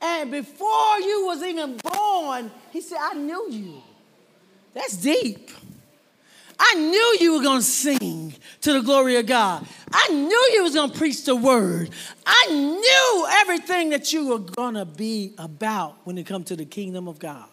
And 0.00 0.30
before 0.30 1.00
you 1.00 1.26
was 1.26 1.42
even 1.42 1.78
born, 1.78 2.50
he 2.70 2.80
said, 2.80 2.98
I 3.00 3.14
knew 3.14 3.50
you. 3.50 3.82
That's 4.72 4.96
deep. 4.96 5.50
I 6.58 6.74
knew 6.74 7.16
you 7.20 7.36
were 7.36 7.42
going 7.42 7.58
to 7.58 7.66
sing 7.66 8.34
to 8.60 8.72
the 8.72 8.82
glory 8.82 9.16
of 9.16 9.26
God. 9.26 9.66
I 9.92 10.08
knew 10.08 10.50
you 10.54 10.62
was 10.62 10.74
going 10.74 10.90
to 10.90 10.96
preach 10.96 11.24
the 11.24 11.34
word. 11.34 11.90
I 12.24 12.46
knew 12.50 13.26
everything 13.40 13.90
that 13.90 14.12
you 14.12 14.28
were 14.28 14.38
going 14.38 14.74
to 14.74 14.84
be 14.84 15.34
about 15.38 15.96
when 16.04 16.18
it 16.18 16.26
comes 16.26 16.46
to 16.46 16.56
the 16.56 16.64
kingdom 16.64 17.08
of 17.08 17.18
God. 17.18 17.48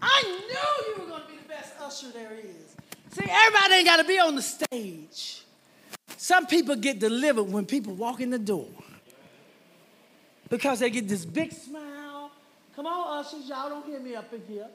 I 0.00 0.22
knew 0.22 0.94
you 0.94 1.02
were 1.02 1.08
going 1.08 1.22
to 1.22 1.28
be 1.28 1.36
the 1.36 1.48
best 1.48 1.74
usher 1.80 2.10
there 2.10 2.32
is. 2.32 2.74
See, 3.10 3.30
everybody 3.30 3.74
ain't 3.74 3.86
got 3.86 3.98
to 3.98 4.04
be 4.04 4.18
on 4.18 4.34
the 4.34 4.42
stage. 4.42 5.43
Some 6.24 6.46
people 6.46 6.74
get 6.76 7.00
delivered 7.00 7.42
when 7.42 7.66
people 7.66 7.92
walk 7.92 8.18
in 8.22 8.30
the 8.30 8.38
door 8.38 8.70
because 10.48 10.80
they 10.80 10.88
get 10.88 11.06
this 11.06 11.22
big 11.22 11.52
smile. 11.52 12.30
Come 12.74 12.86
on, 12.86 13.18
ushers, 13.18 13.46
y'all 13.46 13.68
don't 13.68 13.84
hear 13.84 14.00
me 14.00 14.14
up 14.14 14.32
in 14.32 14.40
here. 14.48 14.66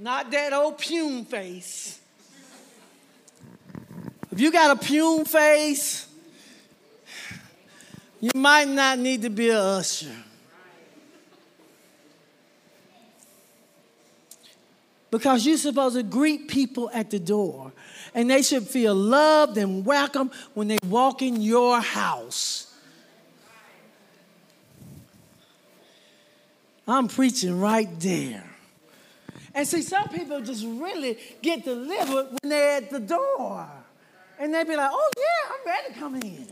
Not 0.00 0.28
that 0.32 0.52
old 0.52 0.76
pume 0.76 1.24
face. 1.24 2.00
If 4.32 4.40
you 4.40 4.50
got 4.50 4.76
a 4.76 4.84
pume 4.84 5.24
face, 5.24 6.08
you 8.20 8.32
might 8.34 8.66
not 8.66 8.98
need 8.98 9.22
to 9.22 9.30
be 9.30 9.50
a 9.50 9.60
usher. 9.60 10.10
Because 15.12 15.46
you're 15.46 15.58
supposed 15.58 15.94
to 15.94 16.02
greet 16.02 16.48
people 16.48 16.90
at 16.92 17.08
the 17.08 17.20
door, 17.20 17.72
and 18.18 18.28
they 18.28 18.42
should 18.42 18.66
feel 18.66 18.96
loved 18.96 19.56
and 19.58 19.86
welcome 19.86 20.28
when 20.54 20.66
they 20.66 20.78
walk 20.88 21.22
in 21.22 21.40
your 21.40 21.80
house. 21.80 22.74
I'm 26.88 27.06
preaching 27.06 27.60
right 27.60 27.88
there. 28.00 28.42
And 29.54 29.68
see, 29.68 29.82
some 29.82 30.08
people 30.08 30.40
just 30.40 30.64
really 30.66 31.16
get 31.42 31.64
delivered 31.64 32.30
when 32.30 32.50
they're 32.50 32.78
at 32.78 32.90
the 32.90 32.98
door. 32.98 33.68
And 34.40 34.52
they 34.52 34.64
be 34.64 34.74
like, 34.74 34.90
oh, 34.92 35.10
yeah, 35.16 35.54
I'm 35.54 35.66
ready 35.66 35.94
to 35.94 36.00
come 36.00 36.14
in. 36.16 36.48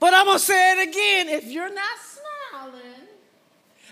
But 0.00 0.12
I'm 0.12 0.26
going 0.26 0.38
to 0.38 0.44
say 0.44 0.72
it 0.72 0.88
again. 0.88 1.28
If 1.28 1.44
you're 1.44 1.72
not 1.72 1.98
smiling, 2.50 3.06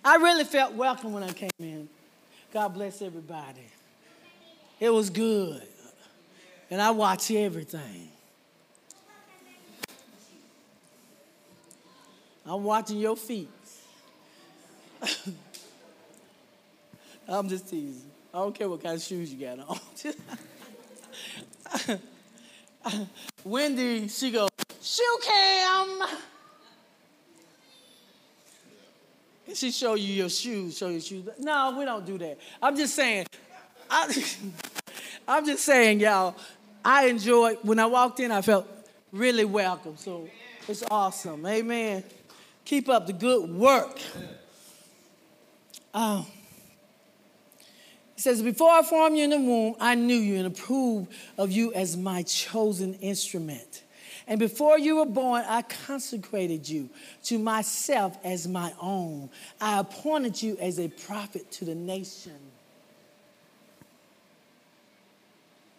I 0.05 0.17
really 0.17 0.43
felt 0.43 0.75
welcome 0.75 1.13
when 1.13 1.23
I 1.23 1.33
came 1.33 1.51
in. 1.61 1.89
God 2.53 2.75
bless 2.75 3.01
everybody. 3.03 3.67
It 4.81 4.91
was 4.91 5.11
good. 5.11 5.63
And 6.71 6.83
I 6.83 6.91
watch 6.91 7.31
everything. 7.31 8.09
I'm 12.47 12.65
watching 12.65 12.99
your 12.99 13.17
feet. 13.17 13.49
I'm 17.29 17.49
just 17.49 17.69
teasing. 17.69 18.11
I 18.35 18.39
don't 18.39 18.53
care 18.55 18.69
what 18.69 18.83
kind 18.83 18.97
of 18.97 19.03
shoes 19.03 19.33
you 19.33 19.47
got 19.47 19.61
on. 19.61 19.79
Wendy, 23.45 24.09
she 24.09 24.33
goes, 24.33 24.49
shoe 24.83 25.19
cam. 25.23 26.03
And 26.03 26.11
she 29.55 29.71
show 29.71 29.95
you 29.95 30.13
your 30.13 30.29
shoes, 30.29 30.79
show 30.79 30.89
your 30.89 31.01
shoes. 31.01 31.29
No, 31.39 31.77
we 31.79 31.85
don't 31.85 32.05
do 32.05 32.19
that. 32.19 32.39
I'm 32.63 32.77
just 32.77 32.95
saying, 32.95 33.27
I, 33.89 34.25
I'm 35.29 35.47
just 35.47 35.65
saying, 35.65 36.01
y'all, 36.01 36.35
I 36.85 37.07
enjoyed, 37.07 37.59
when 37.63 37.79
I 37.79 37.87
walked 37.87 38.21
in, 38.21 38.33
I 38.33 38.43
felt 38.43 38.67
really 39.13 39.45
welcome. 39.45 39.97
So 39.97 40.29
it's 40.69 40.85
awesome. 40.91 41.45
Amen. 41.47 42.05
Keep 42.65 42.89
up 42.89 43.07
the 43.07 43.13
good 43.13 43.51
work. 43.51 43.99
Um, 45.93 46.27
it 48.17 48.23
says, 48.23 48.43
Before 48.43 48.71
I 48.71 48.83
formed 48.83 49.17
you 49.17 49.25
in 49.25 49.31
the 49.31 49.39
womb, 49.39 49.75
I 49.81 49.95
knew 49.95 50.15
you 50.15 50.37
and 50.37 50.47
approved 50.47 51.13
of 51.37 51.51
you 51.51 51.73
as 51.75 51.97
my 51.97 52.23
chosen 52.23 52.95
instrument. 52.95 53.83
And 54.27 54.39
before 54.39 54.79
you 54.79 54.97
were 54.97 55.07
born, 55.07 55.45
I 55.47 55.63
consecrated 55.63 56.69
you 56.69 56.89
to 57.25 57.39
myself 57.39 58.17
as 58.25 58.47
my 58.47 58.73
own. 58.81 59.31
I 59.61 59.81
appointed 59.81 60.43
you 60.43 60.57
as 60.59 60.79
a 60.79 60.89
prophet 60.89 61.51
to 61.53 61.65
the 61.65 61.75
nation. 61.75 62.39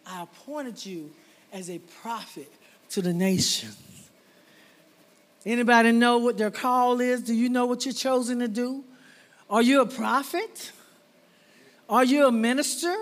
I 0.05 0.23
appointed 0.23 0.85
you 0.85 1.11
as 1.53 1.69
a 1.69 1.79
prophet 1.79 2.51
to 2.89 3.01
the 3.01 3.13
nations. 3.13 3.77
Anybody 5.45 5.91
know 5.91 6.19
what 6.19 6.37
their 6.37 6.51
call 6.51 6.99
is? 7.01 7.21
Do 7.21 7.33
you 7.33 7.49
know 7.49 7.65
what 7.65 7.85
you're 7.85 7.93
chosen 7.93 8.39
to 8.39 8.47
do? 8.47 8.83
Are 9.49 9.61
you 9.61 9.81
a 9.81 9.85
prophet? 9.85 10.71
Are 11.89 12.03
you 12.03 12.27
a 12.27 12.31
minister? 12.31 12.95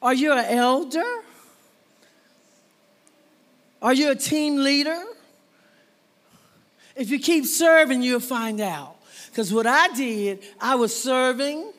Are 0.00 0.14
you 0.14 0.32
an 0.32 0.44
elder? 0.44 1.04
Are 3.82 3.94
you 3.94 4.10
a 4.10 4.14
team 4.14 4.56
leader? 4.56 5.02
If 6.96 7.10
you 7.10 7.18
keep 7.18 7.46
serving, 7.46 8.02
you'll 8.02 8.20
find 8.20 8.60
out. 8.60 8.96
Because 9.30 9.52
what 9.52 9.66
I 9.66 9.88
did, 9.94 10.42
I 10.60 10.74
was 10.74 10.94
serving, 10.94 11.72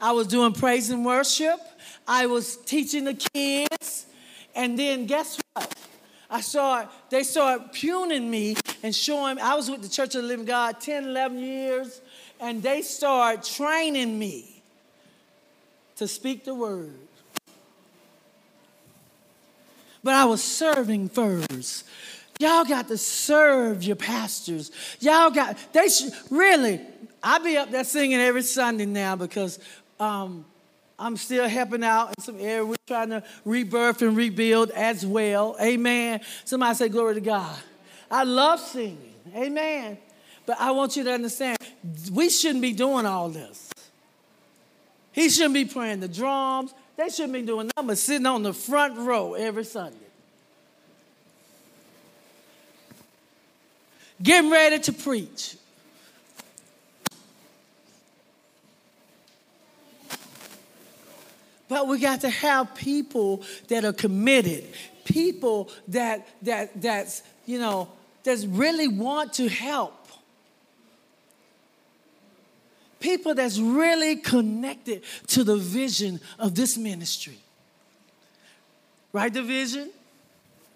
I 0.00 0.12
was 0.12 0.26
doing 0.26 0.52
praise 0.52 0.90
and 0.90 1.04
worship, 1.04 1.58
I 2.06 2.26
was 2.26 2.56
teaching 2.58 3.04
the 3.04 3.14
kids, 3.14 4.06
and 4.54 4.78
then 4.78 5.06
guess 5.06 5.38
what? 5.54 5.72
I 6.28 6.40
saw 6.40 6.86
they 7.08 7.22
started 7.22 7.72
puning 7.72 8.28
me 8.30 8.56
and 8.82 8.94
showing, 8.94 9.38
I 9.38 9.54
was 9.54 9.70
with 9.70 9.82
the 9.82 9.88
Church 9.88 10.14
of 10.16 10.22
the 10.22 10.28
Living 10.28 10.44
God 10.44 10.80
10, 10.80 11.04
11 11.04 11.38
years, 11.38 12.00
and 12.40 12.62
they 12.62 12.82
started 12.82 13.44
training 13.44 14.18
me 14.18 14.62
to 15.96 16.08
speak 16.08 16.44
the 16.44 16.54
word. 16.54 17.05
But 20.06 20.14
I 20.14 20.24
was 20.24 20.40
serving 20.40 21.08
first. 21.08 21.84
Y'all 22.38 22.64
got 22.64 22.86
to 22.86 22.96
serve 22.96 23.82
your 23.82 23.96
pastors. 23.96 24.70
Y'all 25.00 25.32
got, 25.32 25.58
they 25.72 25.88
should, 25.88 26.12
really, 26.30 26.80
I 27.20 27.40
be 27.40 27.56
up 27.56 27.72
there 27.72 27.82
singing 27.82 28.20
every 28.20 28.42
Sunday 28.42 28.86
now 28.86 29.16
because 29.16 29.58
um, 29.98 30.44
I'm 30.96 31.16
still 31.16 31.48
helping 31.48 31.82
out 31.82 32.14
in 32.16 32.22
some 32.22 32.38
area. 32.38 32.64
We're 32.64 32.76
trying 32.86 33.10
to 33.10 33.24
rebirth 33.44 34.00
and 34.00 34.16
rebuild 34.16 34.70
as 34.70 35.04
well. 35.04 35.56
Amen. 35.60 36.20
Somebody 36.44 36.76
say, 36.76 36.88
Glory 36.88 37.14
to 37.14 37.20
God. 37.20 37.58
I 38.08 38.22
love 38.22 38.60
singing. 38.60 39.12
Amen. 39.34 39.98
But 40.46 40.60
I 40.60 40.70
want 40.70 40.96
you 40.96 41.02
to 41.02 41.12
understand, 41.12 41.58
we 42.12 42.30
shouldn't 42.30 42.62
be 42.62 42.74
doing 42.74 43.06
all 43.06 43.28
this. 43.28 43.72
He 45.10 45.30
shouldn't 45.30 45.54
be 45.54 45.64
playing 45.64 45.98
the 45.98 46.06
drums. 46.06 46.72
They 46.96 47.10
shouldn't 47.10 47.34
be 47.34 47.42
doing 47.42 47.70
nothing 47.76 47.88
but 47.88 47.98
sitting 47.98 48.26
on 48.26 48.42
the 48.42 48.52
front 48.52 48.96
row 48.96 49.34
every 49.34 49.64
Sunday. 49.64 49.96
Getting 54.22 54.50
ready 54.50 54.78
to 54.78 54.92
preach. 54.92 55.56
But 61.68 61.88
we 61.88 61.98
got 61.98 62.20
to 62.22 62.30
have 62.30 62.74
people 62.74 63.42
that 63.68 63.84
are 63.84 63.92
committed, 63.92 64.64
people 65.04 65.68
that 65.88 66.26
that 66.42 66.80
that's 66.80 67.22
you 67.44 67.58
know 67.58 67.88
that 68.22 68.44
really 68.48 68.88
want 68.88 69.34
to 69.34 69.48
help. 69.48 69.95
People 73.00 73.34
that's 73.34 73.58
really 73.58 74.16
connected 74.16 75.02
to 75.28 75.44
the 75.44 75.56
vision 75.56 76.20
of 76.38 76.54
this 76.54 76.76
ministry. 76.76 77.38
Write 79.12 79.34
the 79.34 79.42
vision, 79.42 79.90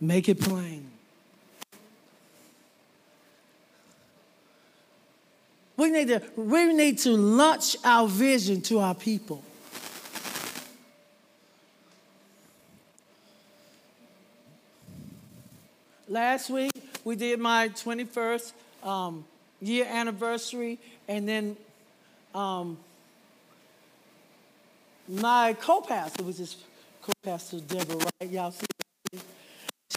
make 0.00 0.28
it 0.28 0.40
plain. 0.40 0.90
We 5.76 5.90
need 5.90 6.08
to, 6.08 6.22
we 6.36 6.74
need 6.74 6.98
to 6.98 7.12
launch 7.12 7.74
our 7.82 8.06
vision 8.06 8.60
to 8.62 8.80
our 8.80 8.94
people. 8.94 9.42
Last 16.06 16.50
week, 16.50 16.72
we 17.04 17.16
did 17.16 17.40
my 17.40 17.68
21st 17.70 18.52
um, 18.82 19.24
year 19.62 19.86
anniversary, 19.88 20.78
and 21.08 21.26
then 21.26 21.56
um, 22.34 22.78
my 25.08 25.56
co-pastor, 25.60 26.22
which 26.22 26.40
is 26.40 26.56
co-pastor 27.02 27.60
Deborah, 27.60 27.96
right? 28.20 28.30
Y'all 28.30 28.52
see? 28.52 28.66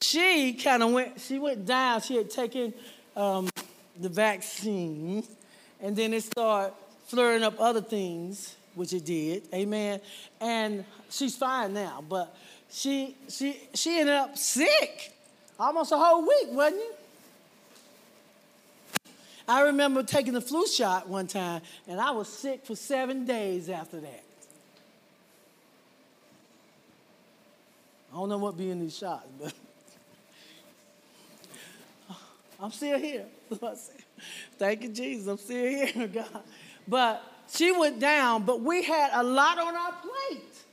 She 0.02 0.54
kind 0.54 0.84
of 0.84 0.92
went. 0.92 1.20
She 1.22 1.40
went 1.40 1.66
down. 1.66 2.02
She 2.02 2.16
had 2.16 2.30
taken 2.30 2.74
um, 3.16 3.50
the 4.00 4.10
vaccine, 4.10 5.24
and 5.82 5.96
then 5.96 6.14
it 6.14 6.24
started 6.24 6.74
flaring 7.08 7.44
up 7.44 7.60
other 7.60 7.82
things, 7.82 8.56
which 8.76 8.94
it 8.94 9.06
did. 9.06 9.44
Amen. 9.54 10.02
And 10.42 10.84
she's 11.10 11.36
fine 11.36 11.74
now, 11.74 12.04
but 12.08 12.36
she 12.72 13.16
she 13.30 13.60
she 13.74 14.00
ended 14.00 14.16
up 14.16 14.38
sick 14.38 15.14
almost 15.60 15.92
a 15.92 15.98
whole 15.98 16.22
week, 16.22 16.48
wasn't 16.50 16.82
it? 16.82 17.00
I 19.48 19.64
remember 19.64 20.04
taking 20.04 20.34
the 20.34 20.42
flu 20.42 20.66
shot 20.68 21.08
one 21.10 21.28
time, 21.28 21.62
and 21.88 22.00
I 22.00 22.12
was 22.12 22.28
sick 22.28 22.66
for 22.66 22.76
seven 22.76 23.26
days 23.26 23.70
after 23.70 24.00
that. 24.00 24.24
I 28.12 28.16
don't 28.16 28.30
know 28.30 28.38
what 28.38 28.58
being 28.58 28.80
these 28.80 28.98
shots, 28.98 29.28
but 29.42 29.54
I'm 32.62 32.72
still 32.72 33.00
here. 33.00 33.26
Thank 34.58 34.84
you, 34.84 34.90
Jesus. 34.90 35.28
I'm 35.28 35.38
still 35.38 35.88
here, 35.88 36.08
God. 36.14 36.44
But 36.88 37.24
she 37.52 37.72
went 37.72 38.00
down, 38.00 38.44
but 38.44 38.62
we 38.62 38.84
had 38.84 39.12
a 39.14 39.24
lot 39.24 39.58
on 39.58 39.76
our 39.76 39.94
plate. 39.94 40.64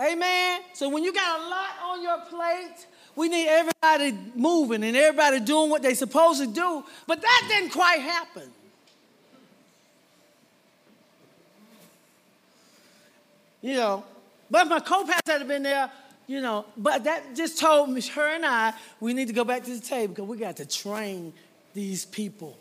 Amen. 0.00 0.60
So 0.74 0.88
when 0.88 1.04
you 1.04 1.12
got 1.12 1.40
a 1.40 1.42
lot 1.48 1.70
on 1.84 2.02
your 2.02 2.20
plate, 2.22 2.86
we 3.18 3.28
need 3.28 3.48
everybody 3.48 4.16
moving 4.36 4.84
and 4.84 4.96
everybody 4.96 5.40
doing 5.40 5.68
what 5.70 5.82
they're 5.82 5.96
supposed 5.96 6.40
to 6.40 6.46
do, 6.46 6.84
but 7.04 7.20
that 7.20 7.46
didn't 7.48 7.70
quite 7.70 8.00
happen. 8.00 8.48
You 13.60 13.74
know, 13.74 14.04
but 14.48 14.68
my 14.68 14.78
co-pastor 14.78 15.32
had 15.32 15.48
been 15.48 15.64
there, 15.64 15.90
you 16.28 16.40
know, 16.40 16.64
but 16.76 17.02
that 17.02 17.34
just 17.34 17.58
told 17.58 17.90
me, 17.90 18.00
her 18.02 18.28
and 18.36 18.46
I, 18.46 18.72
we 19.00 19.12
need 19.14 19.26
to 19.26 19.34
go 19.34 19.42
back 19.42 19.64
to 19.64 19.74
the 19.74 19.84
table 19.84 20.14
because 20.14 20.28
we 20.28 20.36
got 20.36 20.56
to 20.58 20.64
train 20.64 21.32
these 21.74 22.04
people. 22.04 22.56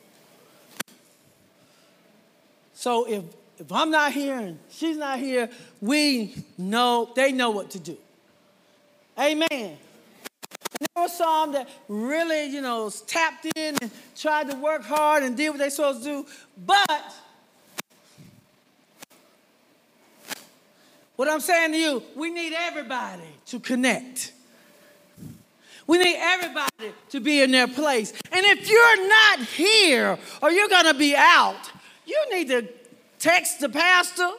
So 2.73 3.07
if 3.07 3.23
if 3.59 3.71
I'm 3.71 3.91
not 3.91 4.11
here 4.11 4.39
and 4.39 4.57
she's 4.71 4.97
not 4.97 5.19
here, 5.19 5.49
we 5.81 6.33
know 6.57 7.11
they 7.15 7.31
know 7.31 7.51
what 7.51 7.69
to 7.71 7.79
do. 7.79 7.97
Amen. 9.19 9.77
Some 11.05 11.53
that 11.53 11.69
really, 11.87 12.47
you 12.47 12.61
know, 12.61 12.89
tapped 13.05 13.45
in 13.55 13.75
and 13.81 13.91
tried 14.15 14.49
to 14.49 14.57
work 14.57 14.83
hard 14.83 15.23
and 15.23 15.37
did 15.37 15.49
what 15.49 15.59
they're 15.59 15.69
supposed 15.69 16.03
to 16.03 16.09
do. 16.09 16.25
But 16.65 17.15
what 21.15 21.29
I'm 21.29 21.39
saying 21.39 21.71
to 21.73 21.77
you, 21.77 22.03
we 22.15 22.31
need 22.31 22.53
everybody 22.53 23.23
to 23.47 23.59
connect. 23.59 24.33
We 25.85 25.99
need 25.99 26.17
everybody 26.17 26.93
to 27.09 27.19
be 27.19 27.41
in 27.41 27.51
their 27.51 27.67
place. 27.67 28.11
And 28.31 28.45
if 28.45 28.69
you're 28.69 29.07
not 29.07 29.39
here 29.39 30.17
or 30.41 30.51
you're 30.51 30.67
going 30.67 30.85
to 30.85 30.93
be 30.93 31.15
out, 31.15 31.71
you 32.05 32.21
need 32.33 32.49
to 32.49 32.67
text 33.19 33.61
the 33.61 33.69
pastor, 33.69 34.29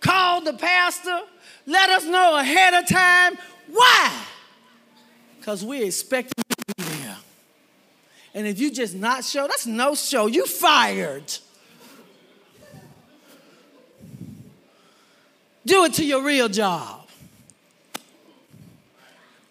call 0.00 0.42
the 0.42 0.52
pastor, 0.52 1.20
let 1.66 1.88
us 1.88 2.04
know 2.04 2.38
ahead 2.38 2.74
of 2.74 2.86
time. 2.88 3.38
Why? 3.68 4.26
Because 5.40 5.64
we're 5.64 5.86
expecting 5.86 6.44
you 6.46 6.64
to 6.68 6.74
be 6.76 6.98
there. 6.98 7.16
And 8.34 8.46
if 8.46 8.60
you 8.60 8.70
just 8.70 8.94
not 8.94 9.24
show, 9.24 9.48
that's 9.48 9.66
no 9.66 9.94
show. 9.94 10.26
You 10.26 10.44
fired. 10.46 11.32
Do 15.64 15.84
it 15.84 15.94
to 15.94 16.04
your 16.04 16.22
real 16.22 16.48
job. 16.48 17.08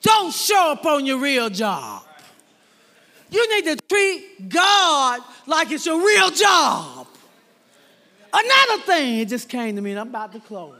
Don't 0.01 0.31
show 0.31 0.73
up 0.73 0.85
on 0.85 1.05
your 1.05 1.19
real 1.19 1.49
job. 1.49 2.03
You 3.31 3.55
need 3.55 3.65
to 3.65 3.75
treat 3.87 4.49
God 4.49 5.21
like 5.47 5.71
it's 5.71 5.85
your 5.85 6.05
real 6.05 6.29
job. 6.29 7.07
Another 8.31 8.83
thing, 8.83 9.19
it 9.19 9.27
just 9.27 9.49
came 9.49 9.75
to 9.75 9.81
me, 9.81 9.91
and 9.91 9.99
I'm 9.99 10.09
about 10.09 10.33
to 10.33 10.39
close. 10.39 10.75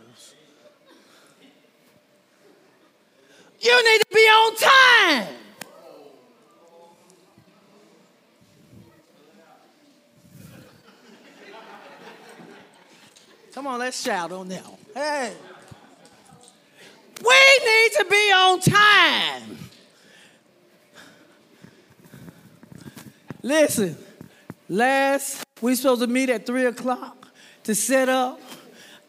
You 3.61 3.83
need 3.83 3.99
to 3.99 4.07
be 4.13 4.19
on 4.19 4.55
time. 4.55 5.35
Come 13.53 13.67
on, 13.67 13.79
let's 13.79 14.01
shout 14.01 14.31
on 14.31 14.47
now. 14.47 14.77
Hey. 14.93 15.33
We 17.21 17.59
need 17.65 17.91
to 17.97 18.05
be 18.09 18.31
on 18.31 18.59
time. 18.61 19.57
Listen, 23.43 23.97
last 24.69 25.43
we 25.61 25.75
supposed 25.75 26.01
to 26.01 26.07
meet 26.07 26.29
at 26.29 26.45
three 26.45 26.65
o'clock 26.65 27.27
to 27.63 27.75
set 27.75 28.07
up. 28.07 28.39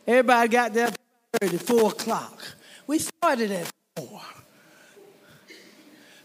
Everybody 0.07 0.49
got 0.49 0.75
there 0.75 0.91
at 1.41 1.51
four 1.61 1.91
o'clock. 1.91 2.43
We 2.89 2.99
started 2.99 3.53
at 3.53 3.71
four. 3.95 4.21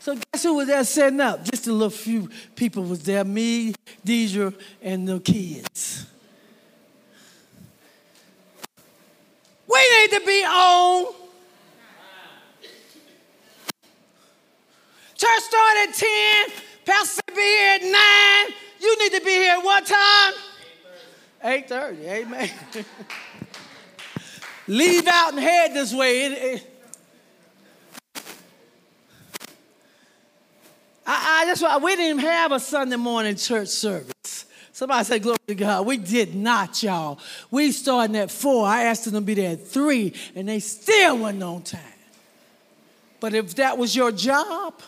So 0.06 0.14
guess 0.14 0.44
who 0.44 0.54
was 0.54 0.68
there 0.68 0.84
setting 0.84 1.20
up? 1.20 1.44
Just 1.46 1.66
a 1.66 1.74
little 1.74 1.90
few 1.90 2.30
people 2.56 2.84
was 2.84 3.02
there. 3.02 3.24
Me, 3.24 3.74
Deidre, 4.06 4.54
and 4.80 5.08
the 5.08 5.20
kids. 5.20 6.06
We 9.68 9.80
need 9.80 10.12
to 10.12 10.22
be 10.24 10.44
on. 10.44 11.08
Church 15.16 15.40
started 15.40 15.90
at 15.90 15.96
10. 15.96 16.64
Pastor 16.86 17.22
be 17.30 17.42
here 17.42 17.80
at 17.82 18.52
9. 18.52 18.56
You 18.82 19.00
need 19.00 19.18
to 19.18 19.26
be 19.26 19.32
here 19.32 19.54
at 19.54 19.64
what 19.64 19.88
time? 19.88 20.34
8.30. 21.44 21.68
8.30. 21.68 22.06
Amen. 22.06 22.50
Leave 24.68 25.08
out 25.08 25.32
and 25.32 25.40
head 25.40 25.74
this 25.74 25.92
way. 25.92 26.26
It, 26.26 26.32
it, 26.34 26.75
I, 31.16 31.42
I 31.42 31.46
just 31.46 31.84
we 31.84 31.96
didn't 31.96 32.22
have 32.22 32.52
a 32.52 32.60
Sunday 32.60 32.98
morning 32.98 33.36
church 33.36 33.70
service. 33.70 34.46
Somebody 34.72 35.06
said, 35.06 35.24
Glory 35.24 35.38
to 35.48 35.56
God. 35.56 35.86
We 35.86 35.98
did 35.98 36.36
not, 36.36 36.84
y'all. 36.84 37.20
We 37.50 37.72
started 37.72 38.16
at 38.18 38.32
four. 38.32 38.68
I 38.68 38.84
asked 38.84 39.06
them 39.06 39.14
to 39.14 39.22
be 39.22 39.34
there 39.34 39.54
at 39.54 39.66
three, 39.66 40.14
and 40.36 40.50
they 40.50 40.60
still 40.60 41.20
wasn't 41.20 41.44
on 41.44 41.62
time. 41.62 41.80
But 43.22 43.34
if 43.34 43.56
that 43.56 43.78
was 43.78 43.96
your 43.96 44.12
job, 44.12 44.82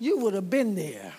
you 0.00 0.18
would 0.18 0.34
have 0.34 0.50
been 0.50 0.74
there. 0.74 1.12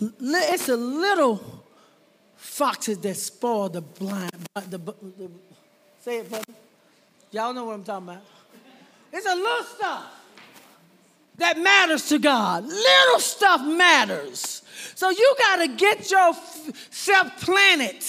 It's 0.00 0.68
a 0.68 0.76
little 0.76 1.64
foxes 2.36 2.98
that 2.98 3.16
spoil 3.16 3.68
the 3.68 3.82
blind. 3.82 4.32
The, 4.54 4.78
the, 4.78 4.78
the, 4.78 5.30
say 6.00 6.18
it, 6.18 6.30
brother. 6.30 6.44
Y'all 7.32 7.54
know 7.54 7.64
what 7.64 7.74
I'm 7.74 7.84
talking 7.84 8.08
about. 8.08 8.22
It's 9.12 9.26
a 9.26 9.34
little 9.34 9.64
stuff 9.64 10.04
that 11.38 11.58
matters 11.58 12.08
to 12.10 12.18
God. 12.18 12.64
Little 12.64 13.18
stuff 13.18 13.62
matters. 13.62 14.62
So 14.94 15.10
you 15.10 15.34
got 15.38 15.56
to 15.56 15.68
get 15.68 16.10
yourself 16.10 17.40
planted, 17.40 18.04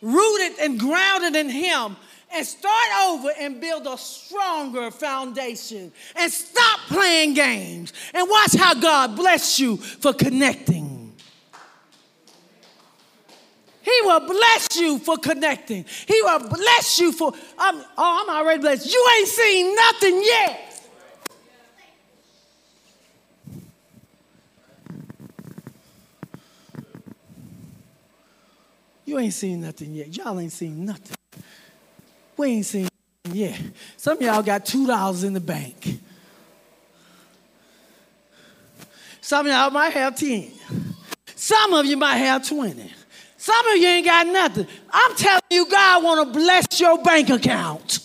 rooted, 0.00 0.58
and 0.58 0.80
grounded 0.80 1.36
in 1.36 1.50
Him 1.50 1.96
and 2.34 2.46
start 2.46 2.88
over 3.04 3.28
and 3.38 3.60
build 3.60 3.86
a 3.86 3.98
stronger 3.98 4.90
foundation 4.90 5.92
and 6.16 6.32
stop 6.32 6.80
playing 6.88 7.34
games 7.34 7.92
and 8.14 8.28
watch 8.28 8.54
how 8.54 8.74
God 8.74 9.16
bless 9.16 9.58
you 9.58 9.76
for 9.76 10.14
connecting. 10.14 10.81
He 13.82 14.00
will 14.02 14.20
bless 14.20 14.76
you 14.76 14.98
for 14.98 15.16
connecting. 15.16 15.84
He 16.06 16.22
will 16.22 16.48
bless 16.48 16.98
you 16.98 17.12
for, 17.12 17.32
I'm, 17.58 17.76
oh, 17.98 18.26
I'm 18.26 18.36
already 18.36 18.60
blessed. 18.60 18.92
You 18.92 19.08
ain't 19.18 19.28
seen 19.28 19.74
nothing 19.74 20.22
yet. 20.22 20.68
You 29.04 29.18
ain't 29.18 29.34
seen 29.34 29.60
nothing 29.60 29.94
yet. 29.94 30.16
Y'all 30.16 30.38
ain't 30.38 30.52
seen 30.52 30.86
nothing. 30.86 31.16
We 32.36 32.46
ain't 32.48 32.66
seen 32.66 32.88
nothing 33.24 33.38
yet. 33.38 33.60
Some 33.96 34.16
of 34.16 34.22
y'all 34.22 34.42
got 34.42 34.64
$2 34.64 35.24
in 35.24 35.32
the 35.32 35.40
bank. 35.40 36.00
Some 39.20 39.46
of 39.46 39.52
y'all 39.52 39.70
might 39.70 39.92
have 39.92 40.16
10. 40.16 40.50
Some 41.34 41.74
of 41.74 41.84
you 41.84 41.96
might 41.96 42.16
have 42.16 42.48
20. 42.48 42.90
Some 43.42 43.66
of 43.66 43.76
you 43.76 43.88
ain't 43.88 44.06
got 44.06 44.24
nothing. 44.28 44.68
I'm 44.88 45.16
telling 45.16 45.42
you, 45.50 45.68
God 45.68 46.04
want 46.04 46.28
to 46.28 46.38
bless 46.38 46.78
your 46.78 47.02
bank 47.02 47.28
account. 47.28 47.98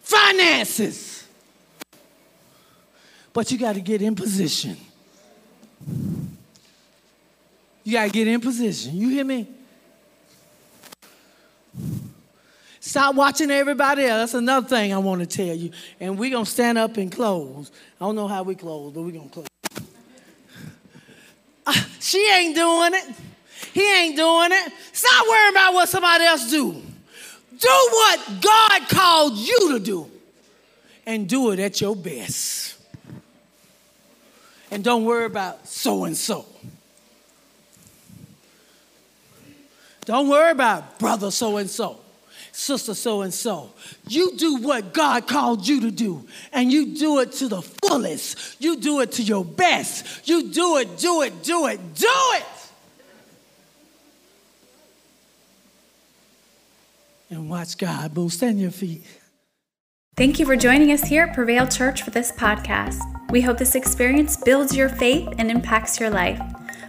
Finances. 0.00 1.24
But 3.32 3.52
you 3.52 3.58
got 3.58 3.76
to 3.76 3.80
get 3.80 4.02
in 4.02 4.16
position. 4.16 4.76
You 7.84 7.92
got 7.92 8.06
to 8.06 8.10
get 8.10 8.26
in 8.26 8.40
position. 8.40 8.96
You 8.96 9.10
hear 9.10 9.24
me? 9.24 9.46
Stop 12.80 13.14
watching 13.14 13.52
everybody 13.52 14.02
else. 14.02 14.32
That's 14.32 14.34
another 14.34 14.66
thing 14.66 14.92
I 14.92 14.98
want 14.98 15.20
to 15.20 15.28
tell 15.28 15.54
you. 15.54 15.70
And 16.00 16.18
we're 16.18 16.30
going 16.30 16.44
to 16.44 16.50
stand 16.50 16.76
up 16.76 16.96
and 16.96 17.12
close. 17.12 17.70
I 18.00 18.04
don't 18.04 18.16
know 18.16 18.26
how 18.26 18.42
we 18.42 18.56
close, 18.56 18.92
but 18.92 19.02
we're 19.02 19.12
going 19.12 19.30
to 19.30 19.32
close. 19.32 19.46
She 22.00 22.28
ain't 22.34 22.56
doing 22.56 22.94
it. 22.94 23.14
He 23.74 23.82
ain't 23.82 24.16
doing 24.16 24.50
it. 24.52 24.72
Stop 24.92 25.26
worrying 25.28 25.52
about 25.52 25.74
what 25.74 25.88
somebody 25.88 26.24
else 26.24 26.48
do. 26.48 26.72
Do 26.72 27.88
what 27.90 28.20
God 28.40 28.88
called 28.88 29.36
you 29.36 29.72
to 29.72 29.80
do 29.80 30.10
and 31.04 31.28
do 31.28 31.50
it 31.50 31.58
at 31.58 31.80
your 31.80 31.96
best. 31.96 32.76
And 34.70 34.84
don't 34.84 35.04
worry 35.04 35.26
about 35.26 35.66
so 35.66 36.04
and 36.04 36.16
so. 36.16 36.46
Don't 40.04 40.28
worry 40.28 40.52
about 40.52 40.98
brother 41.00 41.32
so 41.32 41.56
and 41.56 41.68
so, 41.68 41.98
sister 42.52 42.94
so 42.94 43.22
and 43.22 43.34
so. 43.34 43.72
You 44.06 44.36
do 44.36 44.58
what 44.58 44.92
God 44.92 45.26
called 45.26 45.66
you 45.66 45.80
to 45.80 45.90
do, 45.90 46.26
and 46.52 46.70
you 46.70 46.94
do 46.94 47.20
it 47.20 47.32
to 47.32 47.48
the 47.48 47.62
fullest. 47.62 48.60
You 48.62 48.76
do 48.76 49.00
it 49.00 49.12
to 49.12 49.22
your 49.22 49.44
best. 49.44 50.28
You 50.28 50.50
do 50.52 50.76
it, 50.76 50.98
do 50.98 51.22
it, 51.22 51.42
do 51.42 51.66
it, 51.66 51.94
do 51.94 52.12
it. 52.34 52.44
And 57.34 57.50
watch 57.50 57.76
God 57.78 58.14
move. 58.14 58.32
Stand 58.32 58.60
your 58.60 58.70
feet. 58.70 59.04
Thank 60.16 60.38
you 60.38 60.46
for 60.46 60.56
joining 60.56 60.92
us 60.92 61.02
here 61.02 61.24
at 61.24 61.34
Prevail 61.34 61.66
Church 61.66 62.02
for 62.02 62.10
this 62.10 62.30
podcast. 62.30 63.00
We 63.30 63.40
hope 63.40 63.58
this 63.58 63.74
experience 63.74 64.36
builds 64.36 64.76
your 64.76 64.88
faith 64.88 65.28
and 65.38 65.50
impacts 65.50 65.98
your 65.98 66.10
life. 66.10 66.40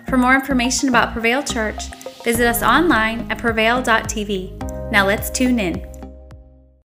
For 0.08 0.18
more 0.18 0.36
information 0.36 0.90
about 0.90 1.14
Prevail 1.14 1.42
Church, 1.42 1.90
visit 2.24 2.46
us 2.46 2.62
online 2.62 3.30
at 3.32 3.40
prevail.tv. 3.40 4.92
Now 4.92 5.08
let's 5.08 5.32
tune 5.32 5.60
in. 5.60 5.95